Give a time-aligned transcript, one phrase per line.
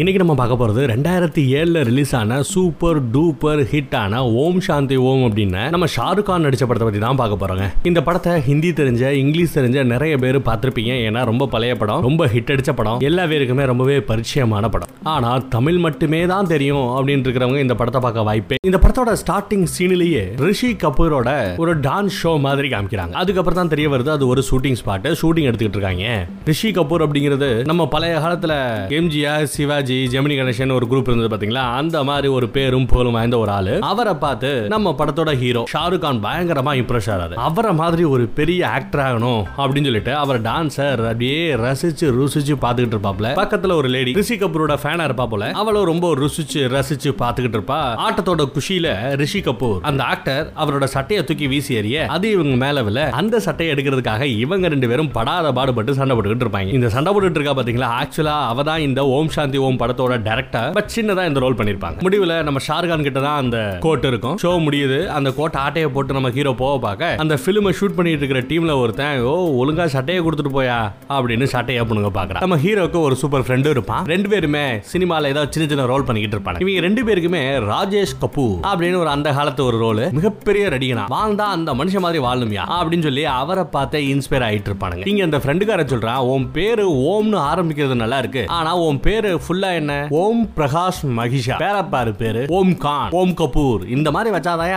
[0.00, 5.60] இன்னைக்கு நம்ம பார்க்க போறது ரெண்டாயிரத்தி ஏழுல ரிலீஸ் ஆன சூப்பர் டூப்பர் ஹிட்டான ஓம் சாந்தி ஓம் அப்படின்னு
[5.74, 7.66] நம்ம ஷாருக் கான் நடித்த படத்தை பத்தி தான் பார்க்க போறோங்க.
[7.88, 10.94] இந்த படத்தை ஹிந்தி தெரிஞ்ச இங்கிலீஷ் தெரிஞ்ச நிறைய பேர் பார்த்துருப்பீங்க.
[11.08, 12.98] ஏன்னா ரொம்ப பழைய படம் ரொம்ப ஹிட் அடித்த படம்.
[13.10, 14.90] எல்லா பேருக்குமே ரொம்பவே பரிச்சயமான படம்.
[15.12, 20.24] ஆனால் தமிழ் மட்டுமே தான் தெரியும் அப்படின்னு இருக்கிறவங்க இந்த படத்தை பார்க்க வாய்ப்பே இந்த படத்தோட ஸ்டார்டிங் சீனிலேயே
[20.48, 23.16] ரிஷி கபூரோட ஒரு டான்ஸ் ஷோ மாதிரி காமிக்கிறாங்க.
[23.22, 26.18] அதுக்கப்புறம் தான் தெரிய வருது அது ஒரு ஷூட்டிங் ஸ்பாட்டு ஷூட்டிங் எடுத்துக்கிட்டு இருக்காங்க.
[26.52, 28.52] ரிஷி கபூர் அப்படிங்கிறது நம்ம பழைய காலத்துல
[29.00, 31.64] எம்ஜிஆர் சிவாஜி ஜெமினி கணேசன் ஒரு குரூப் இருந்தது பாத்தீங்களா?
[31.80, 33.78] அந்த மாதிரி ஒரு பேரும் புகழும் வாய்ந்த ஒரு ஆளு.
[33.80, 37.34] அவரை பார்த்து நம்ம படத்தோட ஹீரோ ஷாருக் கான் பயங்கரமா இம்ப்ரெஸ் ஆறாரு.
[37.34, 43.28] அவரை மாதிரி ஒரு பெரிய ஆக்டர் ஆகணும் அப்படின்னு சொல்லிட்டு அவர் டான்சர் அப்படியே ரசிச்சு ருசிச்சு பாத்துக்கிட்டு இருப்பாப்ல.
[43.34, 45.50] பக்கத்துல ஒரு லேடி ரிஷி கபூரோட ஃபேனா இருப்பா போல.
[45.50, 47.80] அவளும் ரொம்ப ருசிச்சு ரசிச்சு பாத்துக்கிட்டு இருப்பா.
[48.06, 49.80] ஆட்டத்தோட குஷியில ரிஷி கபூர்.
[49.80, 54.68] அந்த ஆக்டர் அவரோட சட்டையை தூக்கி வீசி எறிய அது இவங்க மேல வில அந்த சட்டையை எடுக்கிறதுக்காக இவங்க
[54.68, 56.72] ரெண்டு பேரும் படாத பாடுபட்டு சண்டை போட்டுக்கிட்டு இருப்பாங்க.
[56.72, 57.90] இந்த சண்டை போட்டுட்டு இருக்கா பாத்தீங்களா?
[58.00, 61.98] ஆக்சுவலா அவ தான் இந்த ஓம் சாந்தி ஓம் படத்தோட டைரக்டர் பட் சின்னதா இந்த ரோல் பண்ணிருப்பாங்க.
[62.06, 64.36] முடிவுல நம்ம ஷாருகான் கிட்ட தான் அந்த கோட் இருக்கும்.
[64.44, 64.98] ஷோ முடியுது.
[65.18, 69.20] அந்த கோட் ஆட்டையை போட்டு நம்ம ஹீரோ போக பார்க்க அந்த பிலிமை ஷூட் பண்ணிட்டு இருக்கிற டீம்ல ஒருத்தன்
[69.30, 70.78] ஓ ஒழுங்கா சட்டையை கொடுத்துட்டு போயா?
[71.16, 74.04] அப்படின்னு சட்டையை பண்ணுங்க பாக்குறான் நம்ம ஹீரோக்கு ஒரு சூப்பர் ஃப்ரெண்டு இருப்பான்.
[74.14, 76.60] ரெண்டு பேருமே சினிமால ஏதாவது சின்ன சின்ன ரோல் பண்ணிக்கிட்டு இருப்பாங்க.
[76.64, 81.70] இவங்க ரெண்டு பேருக்குமே ராஜேஷ் கபூர் அப்படின்னு ஒரு அந்த காலத்து ஒரு ரோல் மிகப்பெரிய ரடிகனா வாழ்ந்தா அந்த
[81.80, 85.06] மனுஷன் மாதிரி வாழணுமியா அப்படின்னு சொல்லி அவரை பார்த்து இன்ஸ்பயர் ஆயிட்டு இருப்பானுங்க.
[85.12, 88.42] இங்க அந்த ஃப்ரெண்டுக்கார சொல்றான் உன் பேரு ஓம்னு ஆரம்பிக்கிறது நல்லா இருக்கு.
[88.58, 89.94] ஆனா உன் பேரு ஃபுல்லா ஃபுல்லா என்ன?
[90.22, 91.56] ஓம் பிரகாஷ் மகிஷா.
[91.64, 93.82] பேரப்பாரு பேரு ஓம் கான் ஓம் கபூர்.
[93.96, 94.72] இந்த மாதிரி வச்சாதான்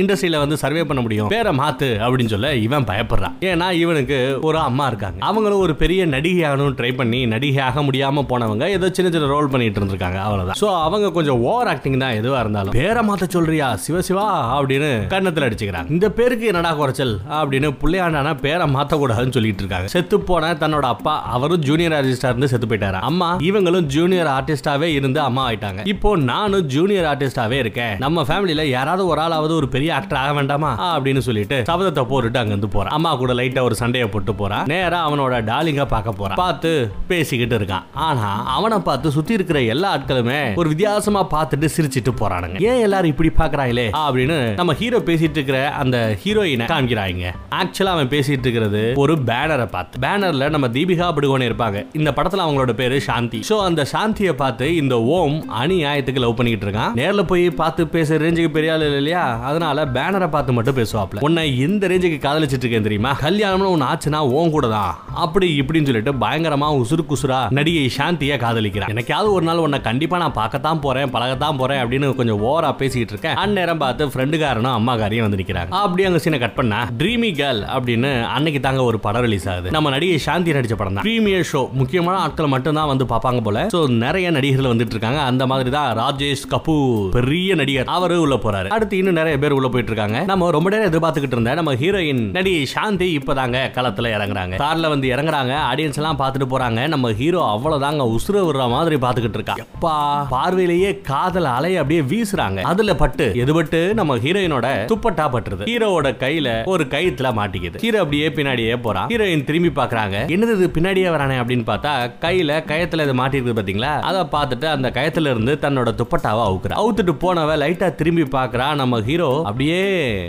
[0.00, 1.30] இண்டஸ்ட்ரியில வந்து சர்வே பண்ண முடியும்.
[1.34, 3.34] பேரை மாத்து அப்படின்னு சொல்ல இவன் பயப்படுறான்.
[3.50, 5.18] ஏன்னா இவனுக்கு ஒரு அம்மா இருக்காங்க.
[5.28, 9.50] அவங்களும் ஒரு பெரிய நடிகை ஆகணும் ட்ரை பண்ணி நடிகை ஆக முடியாம போனவங்க ஏதோ சின்ன சின்ன ரோல்
[9.54, 10.18] பண்ணிட்டு இருந்திருக்காங்க.
[10.26, 10.60] அவ்வளவுதான்.
[10.62, 12.74] சோ அவங்க கொஞ்சம் ஓவர் ஆக்டிங் தான் எதுவா இருந்தாலும்.
[12.80, 13.68] பேரை மாத்த சொல்றியா?
[13.86, 14.26] சிவசிவா
[14.58, 15.90] அப்படின்னு கண்ணத்துல அடிச்சுக்கிறாங்க.
[15.96, 17.14] இந்த பேருக்கு என்னடா குறைச்சல்?
[17.40, 19.90] அப்படின்னு பிள்ளையாண்டானா பேரை மாத்த கூடாதுன்னு சொல்லிட்டு இருக்காங்க.
[19.96, 22.98] செத்து போன தன்னோட அப்பா அவரும் ஜூனியர் ஆர்டிஸ்டா இருந்து செத்து போயிட்டாரு?
[23.10, 25.80] அம்மா இவங்களும் ஜூனியர் ஆர்டிஸ்டாவே இருந்து அம்மா ஆயிட்டாங்க.
[25.94, 27.94] இப்போ நானும் ஜூனியர் ஆர்டிஸ்டாவே இருக்கேன்.
[28.04, 30.70] நம்ம ஃபேமிலியில யாராவது ஒரு ஆளாவது ஒரு பெரிய ஆக்டர் ஆக வேண்டாமா?
[30.94, 32.94] அப்படின்னு சொல்லிட்டு சபதத்தை போட்டுட்டு அங்க இருந்து போறான்.
[32.98, 34.66] அம்மா கூட லைட்டா ஒரு சண்டையை போட்டு போறான்.
[34.74, 36.38] நேரா அவனோட டாலிங்க பார்க்க போறான்.
[36.44, 36.72] பார்த்து
[37.12, 37.84] பேசிக்கிட்டு இருக்கான்.
[38.08, 42.58] ஆனா அவனை பார்த்து சுத்தி இருக்கிற எல்லா ஆட்களுமே ஒரு வித்தியாசமா பார்த்துட்டு சிரிச்சிட்டு போறானுங்க.
[42.70, 48.46] ஏன் எல்லாரும் இப்படி பாக்குறாங்களே அப்படின்னு நம்ம ஹீரோ பேசிட்டு இருக்கிற அந்த ஹீரோயினை காமிக்கிறாங்க ஆக்சுவலா அவன் பேசிட்டு
[48.46, 50.02] இருக்கிறது ஒரு பேனரை பார்த்து.
[50.06, 51.78] பேனர்ல நம்ம தீபிகா படுகோனே இருப்பாங்க.
[51.98, 53.40] இந்த படத்துல அவங்களோட பேரு சாந்தி.
[53.50, 56.94] சோ அந்த சாந்தி சாந்தியை பார்த்து இந்த ஓம் அநியாயத்துக்கு லவ் பண்ணிக்கிட்டு இருக்கான்.
[56.98, 59.24] நேர்ல போய் பார்த்து பேச ரேஞ்சுக்கு பெரிய ஆள் இல்லையா?
[59.48, 61.22] அதனால பேனரை பார்த்து மட்டும் பேசுவாப்ல.
[61.26, 63.10] உன்னை இந்த ரேஞ்சுக்கு காதலிச்சிட்டு இருக்கேன் தெரியுமா?
[63.26, 64.90] கல்யாணம்னு ஒன்னு ஆச்சுன்னா ஓன் கூட தான்.
[65.24, 68.92] அப்படி இப்படின்னு சொல்லிட்டு பயங்கரமா உசுறு குசுரா நடிகை சாந்தியை காதலிக்கிறான்.
[68.94, 73.38] எனக்காவது ஒரு நாள் உன்னை கண்டிப்பா நான் பார்க்கத்தான் போறேன் பழகத்தான் போறேன் அப்படின்னு கொஞ்சம் ஓவரா பேசிட்டு இருக்கேன்.
[73.44, 78.62] அந்நேரம் பார்த்து ஃப்ரெண்டுக்காரனும் அம்மாக்காரையும் வந்து நிற்கிறாங்க அப்படி அங்க சீனை கட் பண்ணா ட்ரீமி கேர்ள் அப்படின்னு அன்னைக்கு
[78.66, 79.74] தாங்க ஒரு படம் ரிலீஸ் ஆகுது.
[79.78, 83.66] நம்ம நடிகை சாந்தி நடிச்ச படம் தான் ப்ரீமியர் ஷோ முக்கியமான ஆட்கள் மட்டும் தான் வந்து பார்ப்பாங்க போல.
[83.74, 87.88] ஸோ நிறைய நடிகர்கள் வந்துட்டு இருக்காங்க அந்த மாதிரி தான் ராஜேஷ் கபூர் பெரிய நடிகர்.
[87.96, 88.68] அவரு உள்ள போறாரு.
[88.76, 92.64] அடுத்து இன்னும் நிறைய பேர் உள்ள போயிட்டு இருக்காங்க நம்ம ரொம்ப நேரம் எதிர்பார்த்துக்கிட்டு இருந்த நம்ம ஹீரோயின் நடிகை
[92.74, 94.54] சாந்தி இப்பதாங்க களத்துல இறங்குறாங்க.
[94.64, 95.54] கார்ல வந்து இறங்குறாங்க.
[95.70, 96.80] ஆடியன்ஸ் எல்லாம் பார்த்துட்டு போறாங்க.
[96.94, 99.56] நம்ம ஹீரோ அவ்வளவுதாங்க உசுர விடுற மாதிரி பார்த்துக்கிட்டு இருக்கா.
[99.64, 99.94] எப்பா
[100.34, 102.60] பார்வையிலேயே காதல் அலை அப்படியே வீசுறாங்க.
[102.72, 105.68] அதுல பட்டு எது பட்டு நம்ம ஹீரோயினோட துப்பட்டா பட்டுருது.
[105.70, 107.78] ஹீரோவோட கையில ஒரு கயித்துல மாட்டிக்குது.
[107.84, 109.08] ஹீரோ அப்படியே பின்னாடியே போறான்.
[109.14, 111.92] ஹீரோயின் திரும்பி பாக்குறாங்க என்னது இது பின்னாடியே வரானே அப்படின்னு பார்த்தா
[112.24, 113.87] கையில கயத்துல இது மாட்டிருக்கு பாத்தீங்களா?
[114.08, 116.78] அதை பார்த்துட்டு அந்த கயத்துல இருந்து தன்னோட துப்பட்டாவை அவுக்குறா.
[116.82, 119.80] அவுத்துட்டு போனவ லைட்டா திரும்பி பாக்குறா நம்ம ஹீரோ அப்படியே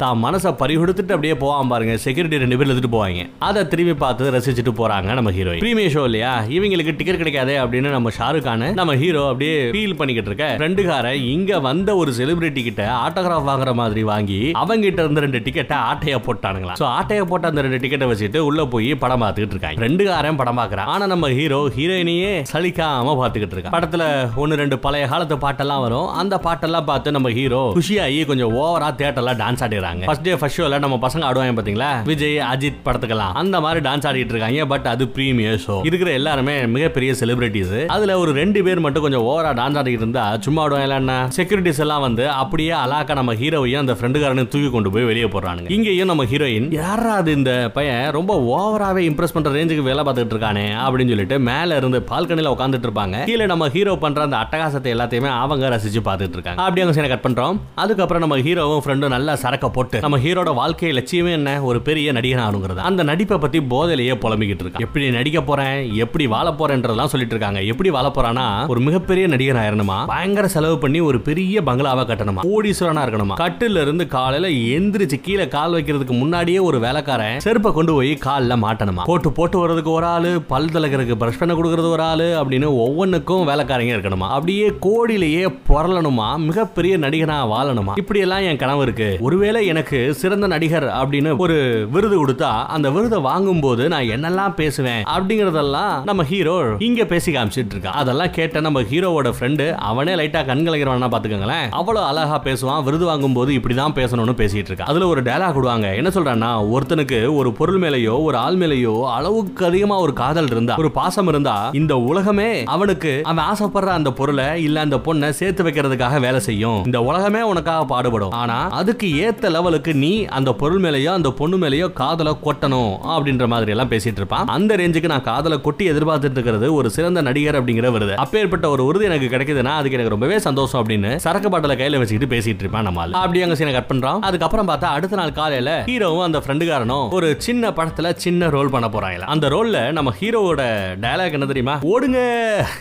[0.03, 1.95] தான் மனசை பறிகொடுத்துட்டு அப்படியே போவான் பாருங்க.
[2.05, 3.25] செக்யூரிட்டி ரெண்டு பேர் எடுத்துட்டு போவாங்க.
[3.49, 6.33] அதை திரும்பி பார்த்து ரசிச்சுட்டு போறாங்க நம்ம ஹீரோ பிரீமியர் ஷோ இல்லையா?
[6.57, 8.47] இவங்களுக்கு டிக்கெட் கிடைக்காதே அப்படின்னு நம்ம ஷாருக்
[8.81, 10.45] நம்ம ஹீரோ அப்படியே ஃபீல் பண்ணிக்கிட்டு இருக்க.
[10.59, 15.77] ஃப்ரெண்டுக்காரன் இங்க வந்த ஒரு செலிபிரிட்டி கிட்ட ஆட்டோகிராஃப் வாங்குற மாதிரி வாங்கி அவங்க கிட்ட இருந்த ரெண்டு டிக்கெட்டை
[15.89, 19.81] ஆட்டையா போட்டானுங்களா சோ ஆட்டையா போட்ட அந்த ரெண்டு டிக்கெட்டை வச்சுட்டு உள்ள போய் படம் பார்த்துக்கிட்டு இருக்காங்க.
[19.85, 23.15] ரெண்டுக்காரன் படம் பாக்குறான் ஆனா நம்ம ஹீரோ ஹீரோயினையே சலிக்காம
[23.49, 26.07] பார்த்துக்கிட்டு இருக்கான் படத்துல ஒன்னு ரெண்டு பழைய காலத்து பாட்டெல்லாம் வரும்.
[26.07, 30.03] அந்த பாட்டெல்லாம் பார்த்து நம்ம ஹீரோ குஷியாகி கொஞ்சம் ஓவரா தேட்டர்ல டான்ஸ் ஆடிடுறாங்க.
[30.05, 32.03] ஃபர்ஸ்ட் டே ஃபர்ஸ்ட் ஷோல நம்ம பசங்க ஆடுவாங்க பாத்தீங்களா?
[32.03, 33.33] விஜய் அஜித் படத்துக்கெல்லாம்.
[33.33, 34.65] அந்த மாதிரி டான்ஸ் ஆடிட்டு இருக்காங்க.
[34.65, 39.51] பட் அது பிரீமியர் ஷோ இருக்கிற எல்லாருமே மிகப்பெரிய செலிபிரிட்டிஸ் அதுல ஒரு ரெண்டு பேர் மட்டும் கொஞ்சம் ஓவரா
[39.59, 41.29] டான்ஸ் ஆடிக்கிட்டு இருந்தா சும்மா ஆடுவாங்க என்ன?
[41.37, 45.71] செக்யூரிட்டிஸ் எல்லாம் வந்து அப்படியே அலாக்கா நம்ம ஹீரோவையும் அந்த ஃப்ரெண்டுக்காரனையும் தூக்கி கொண்டு போய் வெளியே போடுறானுங்க.
[45.71, 48.11] இங்கேயும் நம்ம ஹீரோயின் யாரா அது இந்த பையன்?
[48.11, 50.65] ரொம்ப ஓவராவே இம்ப்ரெஸ் பண்ற ரேஞ்சுக்கு வேலை பார்த்துட்டு இருக்கானே?
[50.85, 53.23] அப்படின்னு சொல்லிட்டு மேல இருந்து பால்கனில உட்காந்துட்டு இருப்பாங்க.
[53.39, 57.23] கடைசியில் நம்ம ஹீரோ பண்ற அந்த அட்டகாசத்தை எல்லாத்தையுமே அவங்க ரசிச்சு பார்த்துட்டு இருக்காங்க அப்படி அவங்க சீனை கட்
[57.25, 61.49] பண்ணுறோம் அதுக்கப்புறம் நம்ம ஹீரோவும் ஃப்ரெண்டும் நல்லா சரக்க போட்டு நம்ம ஹீரோட வாழ்க்கை லட்சியமே என்ன?
[61.69, 62.81] ஒரு பெரிய நடிகன் ஆகணுங்கிறது.
[62.89, 64.85] அந்த நடிப்பை பத்தி போதையிலேயே புலம்பிக்கிட்டு இருக்கான்.
[64.87, 65.77] எப்படி நடிக்க போறேன்?
[66.05, 71.01] எப்படி வாழ போகிறேன்றதெல்லாம் சொல்லிட்டு இருக்காங்க எப்படி வாழ போகிறான்னா ஒரு மிகப்பெரிய நடிகர் ஆயிரணுமா பயங்கர செலவு பண்ணி
[71.09, 72.43] ஒரு பெரிய பங்களாவை கட்டணுமா?
[72.49, 73.37] கோடீஸ்வரனா இருக்கணுமா?
[73.43, 79.05] கட்டில இருந்து காலையில எந்திரிச்சு கீழே கால் வைக்கிறதுக்கு முன்னாடியே ஒரு வேலைக்காரன் செருப்பை கொண்டு போய் கால்ல மாட்டணுமா?
[79.11, 83.49] போட்டு போட்டு வர்றதுக்கு ஒரு ஆளு பல் தலைக்கிறதுக்கு பிரஷ் பண்ண கொடுக்கறது ஒரு ஆளு அப்படின்னு ஒவ்வொன்றுக்கும் ஆளுக்கும்
[83.49, 84.27] வேலைக்காரங்க இருக்கணுமா?
[84.35, 87.93] அப்படியே கோடியிலேயே புரளணுமா மிகப்பெரிய நடிகனா வாழணுமா?
[88.01, 91.57] இப்படி எல்லாம் என் கனவு இருக்கு ஒருவேளை எனக்கு சிறந்த நடிகர் அப்படின்னு ஒரு
[91.93, 96.55] விருது கொடுத்தா அந்த விருதை வாங்கும் போது நான் என்னெல்லாம் பேசுவேன் அப்படிங்கறதெல்லாம் நம்ம ஹீரோ
[96.87, 102.39] இங்க பேசி காமிச்சிட்டு இருக்கான் அதெல்லாம் கேட்ட நம்ம ஹீரோவோட ஃப்ரெண்டு அவனே லைட்டா கண்கலைக்கிறவனா பாத்துக்கோங்களேன் அவ்வளவு அழகா
[102.47, 102.83] பேசுவான்.
[102.87, 107.51] விருது வாங்கும் போது இப்படிதான் பேசணும்னு பேசிட்டு இருக்கான் அதுல ஒரு டயலாக் விடுவாங்க என்ன சொல்றான்னா ஒருத்தனுக்கு ஒரு
[107.53, 112.49] பொருள் மேலேயோ ஒரு ஆள் மேலேயோ அளவுக்கு அதிகமா ஒரு காதல் இருந்தா ஒரு பாசம் இருந்தா இந்த உலகமே
[112.75, 116.85] அவனுக்கு அவன் ஆசைப்படுற அந்த பொருளை இல்ல அந்த பொண்ணை சேர்த்து வைக்கிறதுக்காக வேலை செய்யும்.
[116.85, 118.31] இந்த உலகமே உனக்காக பாடுபடும்.
[118.31, 123.71] ஆனா அதுக்கு ஏத்த லெவலுக்கு நீ அந்த பொருள் மேலேயோ அந்த பொண்ணு மேலேயோ காதலை கொட்டணும் அப்படின்ற மாதிரி
[123.71, 124.47] எல்லாம் பேசிட்டு இருப்பான்.
[124.47, 128.15] அந்த ரேஞ்சுக்கு நான் காதலை கொட்டி எதிர்பார்த்துட்டு இருக்கிறது ஒரு சிறந்த நடிகர் அப்படிங்கிற வருது.
[128.15, 132.59] அப்பேற்பட்ட ஒரு உறுதி எனக்கு கிடைக்குதுன்னா அதுக்கு எனக்கு ரொம்பவே சந்தோஷம் அப்படின்னு சரக்கு பாட்டில கையில வச்சுக்கிட்டு பேசிட்டு
[132.59, 134.19] இருப்பான் நம்மால் அப்படி அங்க சீனை கட் பண்றான்.
[134.19, 138.97] அதுக்கப்புறம் பார்த்தா அடுத்த நாள் காலையில ஹீரோவும் அந்த ஃப்ரெண்டுக்காரனும் ஒரு சின்ன படத்துல சின்ன ரோல் பண்ண போறாங்க
[139.19, 140.61] அந்த ரோல்ல நம்ம ஹீரோவோட
[141.01, 141.79] டயலாக் என்ன தெரியுமா?
[141.81, 142.19] ஓடுங்க!